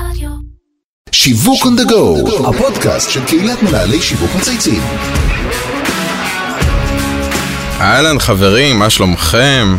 רדיו. 0.00 0.28
שיווק 1.12 1.62
on 1.62 1.80
the 1.80 1.90
go, 1.90 2.48
הפודקאסט 2.48 3.10
של 3.10 3.24
קהילת 3.24 3.62
מנהלי 3.62 4.02
שיווק 4.02 4.30
מצייצים. 4.36 4.82
אהלן 7.80 8.18
חברים, 8.18 8.78
מה 8.78 8.90
שלומכם? 8.90 9.76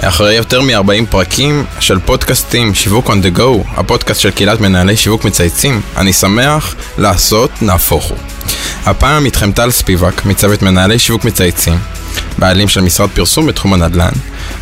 אחרי 0.00 0.34
יותר 0.34 0.60
מ-40 0.62 1.06
פרקים 1.10 1.64
של 1.80 1.98
פודקאסטים 1.98 2.74
שיווק 2.74 3.06
on 3.06 3.12
the 3.12 3.38
go, 3.38 3.68
הפודקאסט 3.76 4.20
של 4.20 4.30
קהילת 4.30 4.60
מנהלי 4.60 4.96
שיווק 4.96 5.24
מצייצים, 5.24 5.80
אני 5.96 6.12
שמח 6.12 6.74
לעשות 6.98 7.50
נהפוך 7.62 8.04
הוא. 8.04 8.18
הפעם 8.84 9.24
איתכם 9.24 9.52
טל 9.52 9.70
ספיבק 9.70 10.24
מצוות 10.24 10.62
מנהלי 10.62 10.98
שיווק 10.98 11.24
מצייצים, 11.24 11.78
בעלים 12.38 12.68
של 12.68 12.80
משרד 12.80 13.10
פרסום 13.10 13.46
בתחום 13.46 13.72
הנדל"ן, 13.74 14.12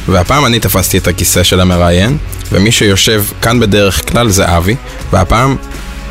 והפעם 0.08 0.46
אני 0.46 0.60
תפסתי 0.60 0.98
את 0.98 1.08
הכיסא 1.08 1.42
של 1.42 1.60
המראיין, 1.60 2.16
ומי 2.52 2.72
שיושב 2.72 3.24
כאן 3.42 3.60
בדרך 3.60 4.10
כלל 4.12 4.28
זה 4.28 4.56
אבי, 4.56 4.76
והפעם 5.10 5.56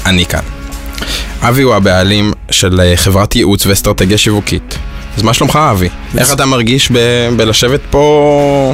אני 0.05 0.25
כאן. 0.25 0.39
אבי 1.41 1.61
הוא 1.61 1.75
הבעלים 1.75 2.33
של 2.51 2.81
אה, 2.81 2.97
חברת 2.97 3.35
ייעוץ 3.35 3.65
ואסטרטגיה 3.65 4.17
שיווקית. 4.17 4.77
אז 5.17 5.23
מה 5.23 5.33
שלומך 5.33 5.59
אבי? 5.71 5.89
איך 6.17 6.33
אתה 6.33 6.45
מרגיש 6.45 6.91
ב- 6.91 7.29
בלשבת 7.37 7.79
פה 7.89 8.73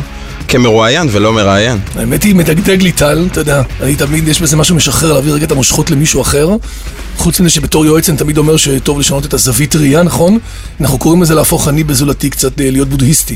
כמרואיין 0.50 1.08
ולא 1.12 1.34
מראיין? 1.34 1.78
האמת 1.96 2.24
היא, 2.24 2.36
מדגדג 2.36 2.82
לי 2.82 2.92
טל, 2.92 3.28
אתה 3.32 3.40
יודע, 3.40 3.62
אני 3.82 3.96
תמיד, 3.96 4.28
יש 4.28 4.42
בזה 4.42 4.58
משהו 4.58 4.76
משחרר 4.76 5.14
להעביר 5.14 5.34
רגע 5.34 5.46
את 5.46 5.52
המושכות 5.52 5.92
למישהו 5.92 6.22
אחר. 6.22 6.50
חוץ 7.18 7.40
מזה 7.40 7.50
שבתור 7.50 7.86
יועץ 7.86 8.10
אני 8.10 8.18
תמיד 8.18 8.38
אומר 8.38 8.58
שטוב 8.58 9.00
לשנות 9.00 9.26
את 9.26 9.34
הזווית 9.34 9.76
ראייה, 9.76 10.04
נכון? 10.04 10.38
אנחנו 10.82 10.98
קוראים 10.98 11.22
לזה 11.22 11.36
להפוך 11.36 11.68
אני 11.68 11.84
בזולתי 11.84 12.30
קצת 12.30 12.62
אה, 12.62 12.72
להיות 12.72 12.90
בודהיסטי. 12.90 13.36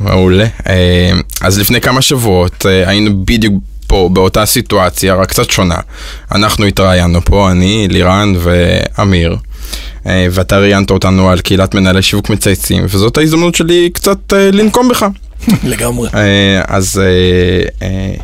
מעולה. 0.00 0.46
אה, 0.68 1.12
אז 1.40 1.58
לפני 1.58 1.80
כמה 1.80 2.02
שבועות 2.02 2.66
אה, 2.66 2.88
היינו 2.88 3.24
בדיוק 3.24 3.54
פה 3.86 4.10
באותה 4.12 4.46
סיטואציה, 4.46 5.14
רק 5.14 5.28
קצת 5.28 5.50
שונה. 5.50 5.78
אנחנו 6.32 6.64
התראיינו 6.64 7.24
פה, 7.24 7.50
אני, 7.50 7.88
לירן 7.90 8.32
ואמיר. 8.38 9.36
ואתה 10.30 10.58
ראיינת 10.58 10.90
אותנו 10.90 11.30
על 11.30 11.40
קהילת 11.40 11.74
מנהלי 11.74 12.02
שיווק 12.02 12.30
מצייצים, 12.30 12.84
וזאת 12.88 13.18
ההזדמנות 13.18 13.54
שלי 13.54 13.90
קצת 13.92 14.32
לנקום 14.52 14.88
בך. 14.88 15.06
לגמרי. 15.64 16.08
אה, 16.14 16.62
אז, 16.66 17.02
אה, 17.04 17.86
אה, 17.86 18.14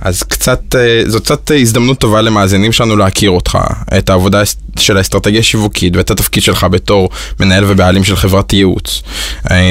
אז 0.00 0.22
קצת, 0.22 0.74
זו 1.06 1.20
קצת 1.20 1.50
הזדמנות 1.60 1.98
טובה 1.98 2.20
למאזינים 2.20 2.72
שלנו 2.72 2.96
להכיר 2.96 3.30
אותך, 3.30 3.58
את 3.98 4.10
העבודה 4.10 4.42
של 4.78 4.96
האסטרטגיה 4.96 5.40
השיווקית 5.40 5.96
ואת 5.96 6.10
התפקיד 6.10 6.42
שלך 6.42 6.66
בתור 6.70 7.08
מנהל 7.40 7.64
ובעלים 7.68 8.04
של 8.04 8.16
חברת 8.16 8.52
ייעוץ. 8.52 9.02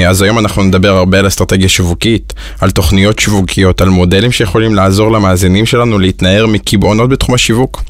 אז 0.08 0.22
היום 0.22 0.38
אנחנו 0.38 0.62
נדבר 0.62 0.96
הרבה 0.96 1.18
על 1.18 1.26
אסטרטגיה 1.26 1.68
שיווקית, 1.68 2.32
על 2.60 2.70
תוכניות 2.70 3.18
שיווקיות, 3.18 3.80
על 3.80 3.88
מודלים 3.88 4.32
שיכולים 4.32 4.74
לעזור 4.74 5.12
למאזינים 5.12 5.66
שלנו 5.66 5.98
להתנער 5.98 6.46
מקיבעונות 6.46 7.10
בתחום 7.10 7.34
השיווק. 7.34 7.82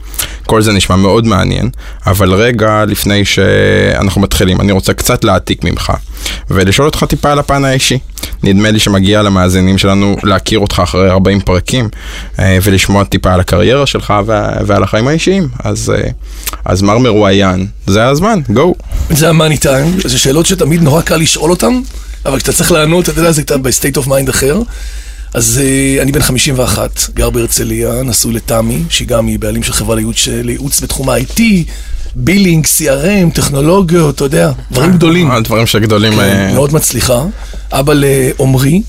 כל 0.46 0.62
זה 0.62 0.72
נשמע 0.72 0.96
מאוד 0.96 1.26
מעניין, 1.26 1.70
אבל 2.06 2.34
רגע 2.34 2.84
לפני 2.84 3.24
שאנחנו 3.24 4.20
מתחילים, 4.20 4.60
אני 4.60 4.72
רוצה 4.72 4.94
קצת 4.94 5.24
להעתיק 5.24 5.64
ממך 5.64 5.92
ולשאול 6.50 6.86
אותך 6.86 7.04
טיפה 7.08 7.32
על 7.32 7.38
הפן 7.38 7.64
האישי. 7.64 7.98
נדמה 8.42 8.70
לי 8.70 8.78
שמגיע 8.78 9.22
למאזינים 9.22 9.78
שלנו 9.78 10.16
להכיר 10.22 10.58
אותך 10.58 10.80
אחרי 10.84 11.10
40 11.10 11.40
פרקים 11.40 11.88
אה, 12.38 12.58
ולשמוע 12.62 13.04
טיפה 13.04 13.32
על 13.32 13.40
הקריירה 13.40 13.86
שלך 13.86 14.14
ועל 14.66 14.82
החיים 14.82 15.08
האישיים. 15.08 15.48
אז, 15.64 15.92
אה, 15.96 16.10
אז 16.64 16.82
מר 16.82 16.98
מרואיין, 16.98 17.66
זה 17.86 18.08
הזמן, 18.08 18.40
go. 18.52 18.74
זה 19.10 19.28
ה 19.28 19.33
money 19.33 19.58
time, 19.58 19.96
זה 20.04 20.18
שאלות 20.18 20.46
שתמיד 20.46 20.82
נורא 20.82 21.02
קל 21.02 21.16
לשאול 21.16 21.50
אותן, 21.50 21.80
אבל 22.26 22.38
כשאתה 22.38 22.52
צריך 22.52 22.72
לענות, 22.72 23.08
אתה 23.08 23.20
יודע, 23.20 23.32
זה 23.32 23.42
קצת 23.42 23.60
ב 23.60 23.66
state 23.66 23.96
of 23.96 24.06
mind 24.06 24.28
אחר. 24.28 24.60
אז 25.34 25.60
אה, 25.64 26.02
אני 26.02 26.12
בן 26.12 26.22
51, 26.22 26.90
גר 27.14 27.30
בהרצליה, 27.30 28.02
נשוי 28.02 28.32
לתמי, 28.32 28.82
שהיא 28.88 29.08
גם 29.08 29.26
היא 29.26 29.38
בעלים 29.38 29.62
של 29.62 29.72
חברה 29.72 29.96
לייעוץ, 29.96 30.28
לייעוץ 30.28 30.80
בתחום 30.80 31.08
ה-IT, 31.08 31.40
billing, 32.14 32.66
CRM, 32.66 33.34
טכנולוגיות, 33.34 34.14
אתה 34.14 34.24
יודע, 34.24 34.52
דברים 34.70 34.92
גדולים. 34.92 35.30
אה, 35.30 35.40
דברים 35.40 35.66
שגדולים... 35.66 36.12
כן, 36.12 36.18
אה, 36.20 36.52
מאוד 36.54 36.74
מצליחה. 36.74 37.24
אבא 37.72 37.92
לעומרי 37.96 38.82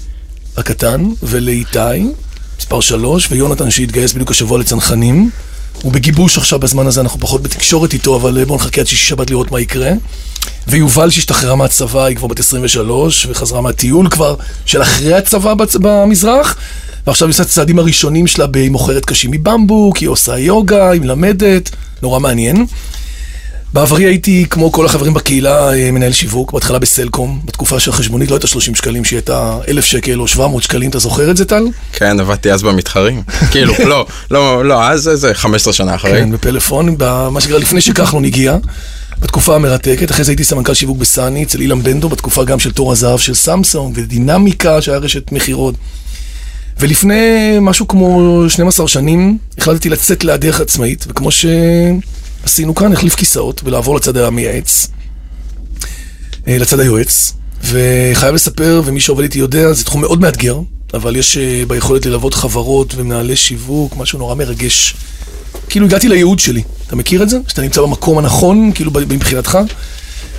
הקטן 0.58 1.06
ולאיתי, 1.24 1.80
מספר 2.59 2.81
שלוש, 2.81 3.28
ויונתן 3.31 3.72
שהתגייס 3.72 4.14
בדיוק 4.14 4.31
השבוע 4.31 4.59
לצנחנים. 4.59 5.30
הוא 5.81 5.92
בגיבוש 5.92 6.38
עכשיו 6.38 6.59
בזמן 6.59 6.88
הזה, 6.88 7.02
אנחנו 7.02 7.20
פחות 7.20 7.44
בתקשורת 7.44 7.94
איתו, 7.94 8.16
אבל 8.16 8.38
אה, 8.38 8.46
בואו 8.46 8.58
נחכה 8.58 8.81
עד 8.81 8.88
שישי 8.88 9.06
שבת 9.06 9.30
לראות 9.30 9.52
מה 9.52 9.59
יקרה. 9.59 9.92
ויובל 10.68 11.09
שהשתחררה 11.09 11.56
מהצבא, 11.56 12.03
היא 12.03 12.18
כבר 12.18 12.28
בת 12.28 12.40
23, 12.40 13.28
וחזרה 13.30 13.62
מהטיול 13.62 14.09
כבר 14.09 14.36
של 14.66 14.81
אחרי 14.81 15.14
הצבא 15.14 15.53
בצ... 15.53 15.75
במזרח. 15.75 16.56
ועכשיו 17.08 17.28
היא 17.28 17.31
עושה 17.31 17.44
את 17.44 17.48
הצעדים 17.48 17.80
הראשונים 17.80 18.28
שלה 18.28 18.46
היא 18.56 18.72
מוכרת 18.72 19.06
קשים 19.06 19.31
מבמבוק, 19.31 19.98
היא 19.98 20.09
עושה 20.09 20.38
יוגה, 20.38 20.90
היא 20.90 21.02
מלמדת, 21.02 21.69
נורא 22.02 22.19
מעניין. 22.19 22.66
בעברי 23.74 24.04
הייתי, 24.04 24.46
כמו 24.50 24.72
כל 24.72 24.86
החברים 24.86 25.14
בקהילה, 25.14 25.74
אה, 25.74 25.92
מנהל 25.92 26.12
שיווק, 26.12 26.52
בהתחלה 26.52 26.80
בסלקום, 26.80 27.40
בתקופה 27.46 27.80
שהחשבונית 27.80 28.30
לא 28.30 28.36
הייתה 28.36 28.48
30 28.48 28.76
שקלים, 28.76 29.06
שהיא 29.06 29.18
הייתה 29.18 29.58
1,000 29.68 29.86
שקל 29.86 30.20
או 30.20 30.28
700 30.28 30.64
שקלים, 30.64 30.90
אתה 30.90 31.00
זוכר 31.00 31.32
את 31.32 31.38
זה, 31.38 31.46
טל? 31.46 31.64
כן, 31.94 32.20
עבדתי 32.20 32.52
אז 32.52 32.64
במתחרים. 32.64 33.24
כאילו, 33.52 33.74
לא, 33.86 34.06
לא, 34.32 34.66
לא, 34.66 34.84
אז 34.84 35.12
זה 35.14 35.34
15 35.34 35.74
שנה 35.74 35.96
אחרי. 35.96 36.12
כן, 36.12 36.32
בפלאפון, 36.32 36.96
במה 36.98 37.42
שקרה 37.42 37.58
לפני 37.58 37.82
שכחלון 37.82 38.26
הגיע, 38.26 38.58
בתקופה 39.20 39.56
המרתקת, 39.56 40.12
אחרי 40.12 40.24
זה 40.24 40.32
הייתי 40.32 40.44
סמנכ"ל 40.44 40.74
שיווק 40.74 40.98
בסאני, 40.98 41.44
אצל 41.44 41.62
אילן 41.62 41.84
בנדו, 41.84 42.10
בתקופה 42.10 42.44
גם 42.44 42.60
של 42.60 42.72
תור 42.72 42.92
הזהב 42.92 43.20
של 43.20 43.34
סמסונג, 43.34 43.98
ודינמיקה, 43.98 44.82
שהיה 44.82 44.98
רשת 44.98 45.32
מכירות. 45.32 45.76
ולפני 46.80 47.58
משהו 47.62 47.88
כמו 47.88 48.42
12 48.50 48.88
שנים, 48.88 49.38
החלטתי 49.58 49.90
לצאת 49.90 50.24
לדרך 50.24 50.62
עצמאית, 50.62 51.06
וכמו 51.10 51.30
שעשינו 52.44 52.76
כאן, 52.76 52.94
החליף 52.94 53.16
כיסאות 53.16 53.62
ולעבור 53.64 53.96
לצד 53.96 54.18
המייעץ, 54.18 54.88
אה, 56.48 56.58
לצד 56.58 56.80
היועץ. 56.80 57.34
וחייב 57.64 58.36
לספר, 58.36 58.81
ומי 58.86 59.00
שעובד 59.00 59.24
איתי 59.24 59.40
יודע, 59.40 59.74
זה 59.74 59.84
תחום 59.84 60.02
מאוד 60.02 60.22
מאתגר, 60.22 60.59
אבל 60.94 61.16
יש 61.16 61.38
אה, 61.38 61.64
ביכולת 61.68 62.06
ללוות 62.06 62.34
חברות 62.34 62.94
ומנהלי 62.96 63.36
שיווק, 63.36 63.98
משהו 63.98 64.20
נורא 64.20 64.36
מרגש. 64.36 64.96
כאילו 65.70 65.86
הגעתי 65.86 66.09
לייעוד 66.09 66.40
שלי, 66.40 66.64
אתה 66.88 66.96
מכיר 66.96 67.24
את 67.24 67.30
זה? 67.30 67.38
שאתה 67.48 67.62
נמצא 67.62 67.81
במקום 67.81 68.18
הנכון, 68.18 68.72
כאילו 68.75 68.92
מבחינתך? 69.10 69.58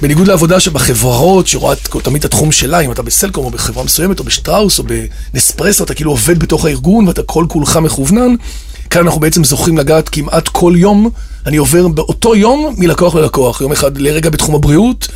בניגוד 0.00 0.28
לעבודה 0.28 0.60
שבחברות, 0.60 1.46
שרואה 1.46 1.76
תמיד 1.76 2.18
את 2.18 2.24
התחום 2.24 2.52
שלה, 2.52 2.80
אם 2.80 2.92
אתה 2.92 3.02
בסלקום 3.02 3.44
או 3.44 3.50
בחברה 3.50 3.84
מסוימת, 3.84 4.18
או 4.18 4.24
בשטראוס, 4.24 4.78
או 4.78 4.84
בנספרסו, 5.32 5.84
אתה 5.84 5.94
כאילו 5.94 6.10
עובד 6.10 6.38
בתוך 6.38 6.64
הארגון 6.64 7.08
ואתה 7.08 7.22
כל 7.22 7.44
כולך 7.48 7.76
מכוונן. 7.76 8.34
כאן 8.94 9.04
אנחנו 9.04 9.20
בעצם 9.20 9.44
זוכים 9.44 9.78
לגעת 9.78 10.08
כמעט 10.08 10.48
כל 10.48 10.74
יום, 10.76 11.10
אני 11.46 11.56
עובר 11.56 11.88
באותו 11.88 12.36
יום 12.36 12.74
מלקוח 12.78 13.14
ללקוח. 13.14 13.60
יום 13.60 13.72
אחד 13.72 13.98
לרגע 13.98 14.30
בתחום 14.30 14.54
הבריאות, 14.54 15.08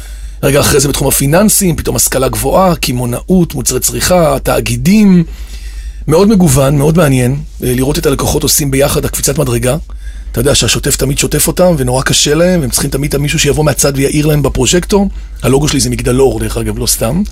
רגע 0.42 0.60
אחרי 0.60 0.80
זה 0.80 0.88
בתחום 0.88 1.08
הפיננסים, 1.08 1.76
פתאום 1.76 1.96
השכלה 1.96 2.28
גבוהה, 2.28 2.76
קמעונאות, 2.76 3.54
מוצרי 3.54 3.80
צריכה, 3.80 4.38
תאגידים. 4.42 5.24
מאוד 6.08 6.28
מגוון, 6.28 6.78
מאוד 6.78 6.96
מעניין, 6.96 7.36
אה, 7.64 7.74
לראות 7.74 7.98
את 7.98 8.06
הלקוחות 8.06 8.42
עושים 8.42 8.70
ביחד 8.70 9.04
הקפיצת 9.04 9.38
מדרגה. 9.38 9.76
אתה 10.32 10.40
יודע 10.40 10.54
שהשוטף 10.54 10.96
תמיד 10.96 11.18
שוטף 11.18 11.46
אותם, 11.48 11.74
ונורא 11.78 12.02
קשה 12.02 12.34
להם, 12.34 12.60
והם 12.60 12.70
צריכים 12.70 12.90
תמיד 12.90 13.14
את 13.14 13.20
מישהו 13.20 13.38
שיבוא 13.38 13.64
מהצד 13.64 13.92
ויעיר 13.96 14.26
להם 14.26 14.42
בפרוז'קטור. 14.42 15.08
הלוגו 15.42 15.68
שלי 15.68 15.80
זה 15.80 15.90
מגדלור, 15.90 16.40
דרך 16.40 16.56
אגב, 16.56 16.78
לא 16.78 16.86
סתם. 16.86 17.22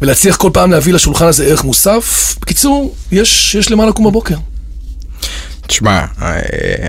ולהצליח 0.00 0.36
כל 0.36 0.50
פעם 0.52 0.70
להביא 0.70 0.94
לשולחן 0.94 1.26
הזה 1.26 1.44
ערך 1.44 1.64
מוסף. 1.64 2.34
בקיצור, 2.40 2.94
יש, 3.12 3.54
יש 3.54 3.70
למה 3.70 3.86
לקום 3.86 4.06
בבוקר. 4.06 4.36
תשמע, 5.68 6.04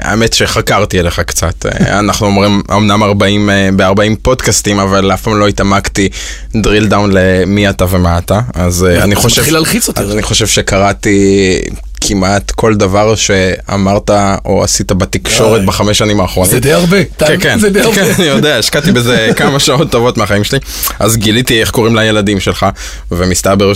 האמת 0.02 0.34
שחקרתי 0.34 1.00
עליך 1.00 1.20
קצת. 1.20 1.66
אנחנו 1.82 2.28
אומרים 2.28 2.62
אמנם 2.72 3.04
40, 3.04 3.50
אה, 3.50 3.70
ב-40 3.76 4.16
פודקאסטים, 4.22 4.80
אבל 4.80 5.14
אף 5.14 5.22
פעם 5.22 5.40
לא 5.40 5.48
התעמקתי 5.48 6.10
drill 6.58 6.92
down 6.92 7.08
למי 7.12 7.70
אתה 7.70 7.86
ומה 7.90 8.18
אתה. 8.18 8.40
אז 8.54 8.84
אה, 8.84 9.04
אני 9.04 9.16
חושב... 9.16 9.42
מתחיל 9.42 9.54
להלחיץ 9.54 9.88
אותי. 9.88 10.02
אז 10.02 10.12
אני 10.12 10.24
חושב 10.24 10.48
שקראתי 10.48 11.62
כמעט 12.02 12.52
כל 12.52 12.76
דבר 12.76 13.16
שאמרת 13.16 14.10
או 14.46 14.64
עשית 14.64 14.92
בתקשורת. 14.92 15.66
בחמש 15.66 15.98
שנים 15.98 16.22
האחרונות. 16.22 16.52
זה 16.52 16.60
די 16.60 16.74
הרבה. 16.74 16.98
כן, 17.18 17.40
כן, 17.42 17.60
זה 17.60 17.70
די 17.70 17.80
כן, 17.80 18.02
הרבה. 18.02 18.16
אני 18.20 18.26
יודע, 18.26 18.58
השקעתי 18.58 18.92
בזה 18.92 19.30
כמה 19.38 19.60
שעות 19.60 19.92
טובות 19.92 20.18
מהחיים 20.18 20.44
שלי. 20.44 20.60
אז 21.00 21.18
גיליתי 21.18 21.62
איך 21.62 21.72
קוראים 21.72 21.96
לילדים 21.96 22.40
שלך, 22.40 22.66
ומסתבר 23.12 23.72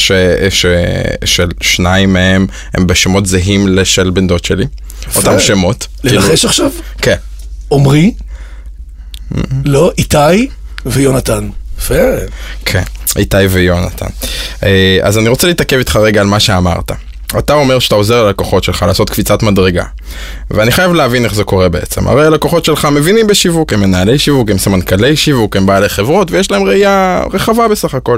ששניים 1.25 2.13
מהם 2.13 2.47
הם 2.73 2.87
בשמות 2.87 3.25
זהים 3.25 3.67
לשל 3.67 4.09
בן 4.09 4.27
דוד 4.27 4.43
שלי. 4.45 4.65
אותם 5.15 5.39
שמות. 5.39 5.87
לנחש 6.03 6.25
כאילו- 6.25 6.49
עכשיו? 6.49 6.71
כן. 7.01 7.15
עמרי, 7.71 8.13
לא, 9.65 9.91
איתי 9.97 10.47
ויונתן. 10.85 11.49
יפה. 11.77 11.95
כן, 12.65 12.83
איתי 13.15 13.37
ויונתן. 13.37 14.05
אה, 14.63 14.97
אז 15.01 15.17
אני 15.17 15.29
רוצה 15.29 15.47
להתעכב 15.47 15.77
איתך 15.77 15.95
רגע 15.95 16.21
על 16.21 16.27
מה 16.27 16.39
שאמרת. 16.39 16.91
אתה 17.39 17.53
אומר 17.53 17.79
שאתה 17.79 17.95
עוזר 17.95 18.23
ללקוחות 18.23 18.63
שלך 18.63 18.81
לעשות 18.87 19.09
קפיצת 19.09 19.43
מדרגה. 19.43 19.83
ואני 20.51 20.71
חייב 20.71 20.93
להבין 20.93 21.25
איך 21.25 21.33
זה 21.33 21.43
קורה 21.43 21.69
בעצם. 21.69 22.07
הרי 22.07 22.25
הלקוחות 22.25 22.65
שלך 22.65 22.85
מבינים 22.85 23.27
בשיווק, 23.27 23.73
הם 23.73 23.79
מנהלי 23.79 24.19
שיווק, 24.19 24.49
הם 24.51 24.57
סמנכ"לי 24.57 25.15
שיווק, 25.15 25.55
הם 25.55 25.65
בעלי 25.65 25.89
חברות, 25.89 26.31
ויש 26.31 26.51
להם 26.51 26.63
ראייה 26.63 27.23
רחבה 27.33 27.67
בסך 27.67 27.95
הכל. 27.95 28.17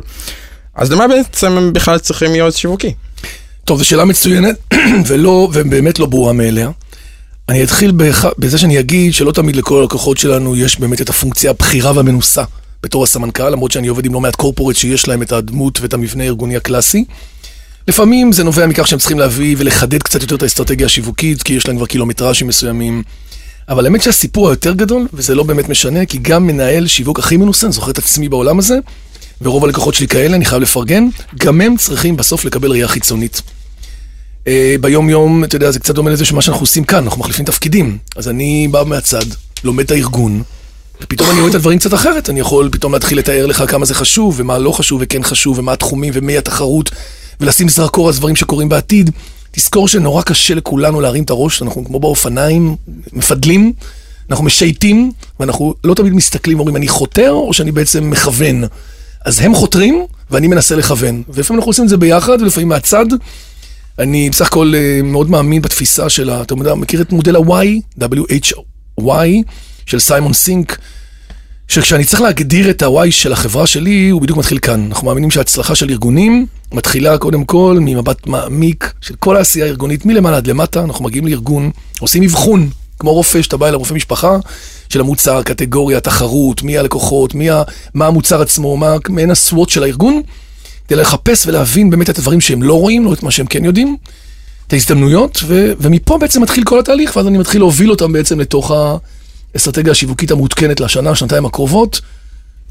אז 0.75 0.91
למה 0.91 1.07
בעצם 1.07 1.51
הם 1.51 1.73
בכלל 1.73 1.99
צריכים 1.99 2.35
יועץ 2.35 2.55
שיווקי? 2.55 2.93
טוב, 3.65 3.77
זו 3.77 3.85
שאלה 3.85 4.05
מצוינת, 4.05 4.55
ולא, 5.07 5.49
ובאמת 5.53 5.99
לא 5.99 6.05
ברורה 6.05 6.33
מאליה. 6.33 6.69
אני 7.49 7.63
אתחיל 7.63 7.91
בח... 7.91 8.25
בזה 8.37 8.57
שאני 8.57 8.79
אגיד 8.79 9.13
שלא 9.13 9.31
תמיד 9.31 9.55
לכל 9.55 9.81
הלקוחות 9.81 10.17
שלנו 10.17 10.55
יש 10.55 10.79
באמת 10.79 11.01
את 11.01 11.09
הפונקציה 11.09 11.49
הבכירה 11.49 11.91
והמנוסה 11.95 12.43
בתור 12.83 13.03
הסמנכ"ל, 13.03 13.49
למרות 13.49 13.71
שאני 13.71 13.87
עובד 13.87 14.05
עם 14.05 14.13
לא 14.13 14.21
מעט 14.21 14.35
קורפורט 14.35 14.75
שיש 14.75 15.07
להם 15.07 15.21
את 15.21 15.31
הדמות 15.31 15.79
ואת 15.81 15.93
המבנה 15.93 16.23
הארגוני 16.23 16.55
הקלאסי. 16.55 17.05
לפעמים 17.87 18.31
זה 18.31 18.43
נובע 18.43 18.67
מכך 18.67 18.87
שהם 18.87 18.99
צריכים 18.99 19.19
להביא 19.19 19.55
ולחדד 19.59 20.03
קצת 20.03 20.21
יותר 20.21 20.35
את 20.35 20.43
האסטרטגיה 20.43 20.85
השיווקית, 20.85 21.43
כי 21.43 21.53
יש 21.53 21.67
להם 21.67 21.77
כבר 21.77 21.85
קילומטראז'ים 21.85 22.47
מסוימים. 22.47 23.03
אבל 23.69 23.85
האמת 23.85 24.01
שהסיפור 24.01 24.49
היותר 24.49 24.73
גדול, 24.73 25.07
וזה 25.13 25.35
לא 25.35 25.43
באמת 25.43 25.69
משנה, 25.69 26.05
כי 26.05 26.17
גם 26.17 26.47
מנהל 26.47 26.87
שיווק 26.87 27.19
הכי 27.19 27.37
מנוסה, 27.37 27.67
אני 27.67 27.73
זוכר 27.73 27.91
את 27.91 27.97
עצמי 27.97 28.29
בעולם 28.29 28.59
הזה, 28.59 28.77
ורוב 29.41 29.65
הלקוחות 29.65 29.93
שלי 29.93 30.07
כאלה, 30.07 30.35
אני 30.35 30.45
חייב 30.45 30.61
לפרגן, 30.61 31.07
גם 31.39 31.61
הם 31.61 31.77
צריכים 31.77 32.17
בסוף 32.17 32.45
לקבל 32.45 32.71
ראייה 32.71 32.87
חיצונית. 32.87 33.41
אה, 34.47 34.75
ביום 34.81 35.09
יום, 35.09 35.43
אתה 35.43 35.55
יודע, 35.55 35.71
זה 35.71 35.79
קצת 35.79 35.95
דומה 35.95 36.11
לזה 36.11 36.25
שמה 36.25 36.41
שאנחנו 36.41 36.63
עושים 36.63 36.83
כאן, 36.83 37.03
אנחנו 37.03 37.19
מחליפים 37.19 37.45
תפקידים. 37.45 37.97
אז 38.15 38.29
אני 38.29 38.67
בא 38.71 38.83
מהצד, 38.85 39.25
לומד 39.63 39.83
את 39.83 39.91
הארגון, 39.91 40.43
ופתאום 41.01 41.29
אני 41.29 41.39
רואה 41.39 41.49
את 41.49 41.55
הדברים 41.55 41.79
קצת 41.79 41.93
אחרת, 41.93 42.29
אני 42.29 42.39
יכול 42.39 42.69
פתאום 42.71 42.93
להתחיל 42.93 43.17
לתאר 43.17 43.45
לך 43.45 43.63
כמה 43.67 43.85
זה 43.85 43.93
חשוב, 43.93 44.35
ומה 44.37 44.57
לא 44.57 44.71
חשוב 44.71 45.01
וכן 45.03 45.23
חשוב, 45.23 45.59
ומה 45.59 45.73
התחומים 45.73 46.13
ומי 46.15 46.37
התחרות, 46.37 46.91
ולשים 47.41 47.69
זרקור 47.69 48.07
על 48.09 48.13
דברים 48.15 48.35
שקורים 48.35 48.69
בעתיד. 48.69 49.09
תזכור 49.51 49.87
שנורא 49.87 50.21
קשה 50.21 50.55
לכולנו 50.55 51.01
להרים 51.01 51.23
את 51.23 51.29
הראש, 51.29 51.61
אנחנו 51.61 51.85
כמו 51.85 51.99
באופניים, 51.99 52.75
מפדלים, 53.13 53.73
אנחנו 54.29 54.45
משייטים, 54.45 55.11
ואנחנו 55.39 55.73
לא 55.83 55.93
תמיד 55.93 56.13
מסתכלים, 56.13 56.59
אומרים, 56.59 56.75
אני 56.75 56.87
חותר 56.87 57.31
או 57.31 57.53
שאני 57.53 57.71
בעצם 57.71 58.09
מכוון. 58.09 58.63
אז 59.25 59.39
הם 59.39 59.55
חותרים, 59.55 60.05
ואני 60.31 60.47
מנסה 60.47 60.75
לכוון. 60.75 61.23
ולפעמים 61.29 61.59
אנחנו 61.59 61.69
עושים 61.69 61.83
את 61.83 61.89
זה 61.89 61.97
ביחד, 61.97 62.37
ולפעמים 62.41 62.67
מהצד. 62.69 63.05
אני 63.99 64.29
בסך 64.29 64.47
הכל 64.47 64.71
אה, 64.75 64.99
מאוד 65.03 65.29
מאמין 65.29 65.61
בתפיסה 65.61 66.09
של, 66.09 66.29
ה- 66.29 66.41
אתה 66.41 66.53
יודע, 66.53 66.75
מכיר 66.75 67.01
את 67.01 67.11
מודל 67.11 67.35
ה-Y, 67.35 67.99
W-H-Y, 67.99 69.11
של 69.85 69.99
סיימון 69.99 70.33
סינק, 70.33 70.77
שכשאני 71.67 72.05
צריך 72.05 72.21
להגדיר 72.21 72.69
את 72.69 72.81
ה-Y 72.81 73.11
של 73.11 73.33
החברה 73.33 73.67
שלי, 73.67 74.09
הוא 74.09 74.21
בדיוק 74.21 74.37
מתחיל 74.37 74.59
כאן. 74.59 74.85
אנחנו 74.87 75.07
מאמינים 75.07 75.31
שההצלחה 75.31 75.75
של 75.75 75.89
ארגונים 75.89 76.45
מתחילה 76.73 77.17
קודם 77.17 77.45
כל 77.45 77.77
ממבט 77.81 78.27
מעמיק 78.27 78.93
של 79.01 79.15
כל 79.19 79.37
העשייה 79.37 79.65
הארגונית, 79.65 80.05
מלמעלה 80.05 80.37
עד 80.37 80.47
למטה, 80.47 80.83
אנחנו 80.83 81.05
מגיעים 81.05 81.27
לארגון, 81.27 81.71
עושים 81.99 82.23
אבחון, 82.23 82.69
כמו 82.99 83.13
רופא, 83.13 83.41
שאתה 83.41 83.57
בא 83.57 83.67
אל 83.67 83.73
הרופא 83.73 83.93
משפחה, 83.93 84.37
של 84.89 84.99
המוצר, 84.99 85.43
קטגוריה, 85.43 85.99
תחרות, 85.99 86.63
מי 86.63 86.77
הלקוחות, 86.77 87.35
מי 87.35 87.49
ה... 87.49 87.63
מה 87.93 88.07
המוצר 88.07 88.41
עצמו, 88.41 88.77
מה 88.77 88.95
מעין 89.09 89.31
הסוואט 89.31 89.69
של 89.69 89.83
הארגון, 89.83 90.21
כדי 90.87 90.99
לחפש 90.99 91.47
ולהבין 91.47 91.89
באמת 91.89 92.09
את 92.09 92.17
הדברים 92.17 92.41
שהם 92.41 92.63
לא 92.63 92.79
רואים, 92.79 93.05
לא 93.05 93.13
את 93.13 93.23
מה 93.23 93.31
שהם 93.31 93.45
כן 93.45 93.65
יודעים, 93.65 93.97
את 94.67 94.73
ההזדמנויות, 94.73 95.39
ו... 95.45 95.73
ומפה 95.79 96.17
בעצם 96.17 96.41
מתחיל 96.41 96.63
כל 96.63 96.79
התהליך, 96.79 97.15
ואז 97.15 97.27
אני 97.27 97.37
מתחיל 97.37 97.61
להוביל 97.61 97.91
אותם 97.91 98.11
בעצם 98.11 98.39
לתוך 98.39 98.71
האסטרטגיה 99.55 99.91
השיווקית 99.91 100.31
המעודכנת 100.31 100.79
לשנה, 100.79 101.15
שנתיים 101.15 101.45
הקרובות, 101.45 102.01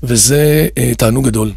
וזה 0.02 0.69
אה, 0.78 0.94
תענוג 0.94 1.26
גדול. 1.26 1.52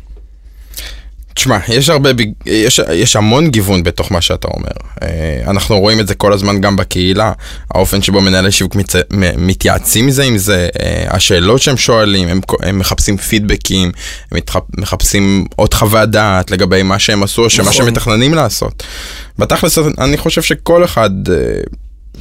תשמע, 1.34 1.58
יש 1.68 1.90
הרבה, 1.90 2.10
יש, 2.46 2.82
יש 2.94 3.16
המון 3.16 3.50
גיוון 3.50 3.84
בתוך 3.84 4.12
מה 4.12 4.22
שאתה 4.22 4.48
אומר. 4.48 4.72
אה, 5.02 5.42
אנחנו 5.48 5.80
רואים 5.80 6.00
את 6.00 6.08
זה 6.08 6.16
כל 6.16 6.34
הזמן 6.34 6.62
גם 6.62 6.76
בקהילה, 6.76 7.32
האופן 7.72 8.02
שבו 8.02 8.22
מנהלי 8.22 8.52
שיווק 8.52 8.76
מצ... 8.76 8.94
מתייעצים 9.38 10.12
זה 10.12 10.24
עם 10.24 10.38
זה, 10.38 10.70
אה, 10.80 11.06
השאלות 11.10 11.62
שהם 11.62 11.78
שואלים, 11.78 12.28
הם, 12.28 12.42
הם 12.62 12.80
מחפשים 12.80 13.18
פידבקים, 13.18 13.92
הם 14.32 14.38
מתח... 14.38 14.56
מחפשים 14.78 15.46
עוד 15.56 15.74
חוות 15.74 16.10
דעת 16.10 16.52
לגבי 16.52 16.84
מה 16.84 17.00
שהם 17.00 17.24
עשו, 17.24 17.44
או 17.44 17.50
שמה 17.50 17.62
נכון. 17.62 17.74
שהם 17.74 17.88
מתכננים 17.88 18.34
לעשות. 18.34 18.84
בתכלס, 19.40 19.78
אני 19.98 20.18
חושב 20.18 20.42
שכל 20.42 20.84
אחד... 20.84 21.10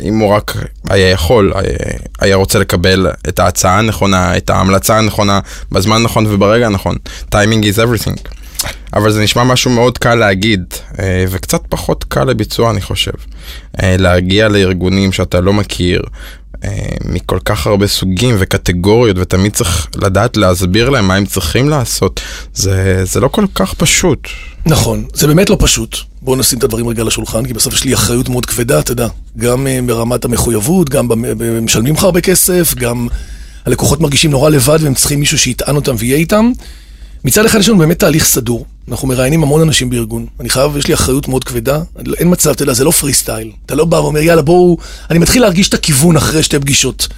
אה, 0.00 0.04
אם 0.04 0.18
הוא 0.18 0.34
רק 0.34 0.56
היה 0.88 1.10
יכול, 1.10 1.52
היה, 1.54 1.76
היה 2.20 2.36
רוצה 2.36 2.58
לקבל 2.58 3.06
את 3.28 3.38
ההצעה 3.38 3.78
הנכונה, 3.78 4.36
את 4.36 4.50
ההמלצה 4.50 4.98
הנכונה, 4.98 5.40
בזמן 5.72 5.96
הנכון 5.96 6.26
וברגע 6.26 6.66
הנכון. 6.66 6.96
טיימינג 7.30 7.64
is 7.64 7.76
everything. 7.76 8.28
אבל 8.94 9.10
זה 9.10 9.22
נשמע 9.22 9.44
משהו 9.44 9.70
מאוד 9.70 9.98
קל 9.98 10.14
להגיד, 10.14 10.64
אה, 10.98 11.24
וקצת 11.28 11.60
פחות 11.68 12.04
קל 12.04 12.24
לביצוע 12.24 12.70
אני 12.70 12.80
חושב. 12.80 13.12
אה, 13.82 13.96
להגיע 13.98 14.48
לארגונים 14.48 15.12
שאתה 15.12 15.40
לא 15.40 15.52
מכיר, 15.52 16.02
אה, 16.02 16.10
מכל 17.04 17.38
כך 17.44 17.66
הרבה 17.66 17.86
סוגים 17.86 18.36
וקטגוריות, 18.38 19.16
ותמיד 19.18 19.52
צריך 19.52 19.86
לדעת 19.96 20.36
להסביר 20.36 20.90
להם 20.90 21.08
מה 21.08 21.14
הם 21.14 21.26
צריכים 21.26 21.68
לעשות. 21.68 22.20
זה, 22.54 23.04
זה 23.04 23.20
לא 23.20 23.28
כל 23.28 23.44
כך 23.54 23.74
פשוט. 23.74 24.28
נכון, 24.66 25.04
זה 25.14 25.26
באמת 25.26 25.50
לא 25.50 25.56
פשוט. 25.60 25.96
בואו 26.22 26.36
נשים 26.36 26.58
את 26.58 26.64
הדברים 26.64 26.88
רגע 26.88 27.02
על 27.02 27.08
השולחן, 27.08 27.46
כי 27.46 27.54
בסוף 27.54 27.74
יש 27.74 27.84
לי 27.84 27.94
אחריות 27.94 28.28
מאוד 28.28 28.46
כבדה, 28.46 28.78
אתה 28.78 28.92
יודע. 28.92 29.08
גם 29.38 29.66
אה, 29.66 29.78
ברמת 29.86 30.24
המחויבות, 30.24 30.88
גם 30.88 31.08
משלמים 31.62 31.94
לך 31.94 32.02
הרבה 32.02 32.20
כסף, 32.20 32.74
גם 32.74 33.08
הלקוחות 33.66 34.00
מרגישים 34.00 34.30
נורא 34.30 34.50
לבד 34.50 34.78
והם 34.82 34.94
צריכים 34.94 35.20
מישהו 35.20 35.38
שיטען 35.38 35.76
אותם 35.76 35.94
ויהיה 35.98 36.16
איתם. 36.16 36.52
מצד 37.24 37.44
אחד 37.44 37.58
יש 37.58 37.68
לנו 37.68 37.78
באמת 37.78 37.98
תהליך 37.98 38.24
סדור. 38.24 38.66
אנחנו 38.88 39.08
מראיינים 39.08 39.42
המון 39.42 39.62
אנשים 39.62 39.90
בארגון. 39.90 40.26
אני 40.40 40.48
חייב, 40.48 40.76
יש 40.76 40.86
לי 40.86 40.94
אחריות 40.94 41.28
מאוד 41.28 41.44
כבדה. 41.44 41.82
אין 42.18 42.30
מצב, 42.30 42.50
אתה 42.50 42.62
יודע, 42.62 42.72
זה 42.72 42.84
לא 42.84 42.90
פרי 42.90 43.12
סטייל. 43.12 43.50
אתה 43.66 43.74
לא 43.74 43.84
בא 43.84 43.96
ואומר, 43.96 44.20
יאללה, 44.20 44.42
בואו... 44.42 44.76
אני 45.10 45.18
מתחיל 45.18 45.42
להרגיש 45.42 45.68
את 45.68 45.74
הכיוון 45.74 46.16
אחרי 46.16 46.42
שתי 46.42 46.58
פגישות. 46.58 47.08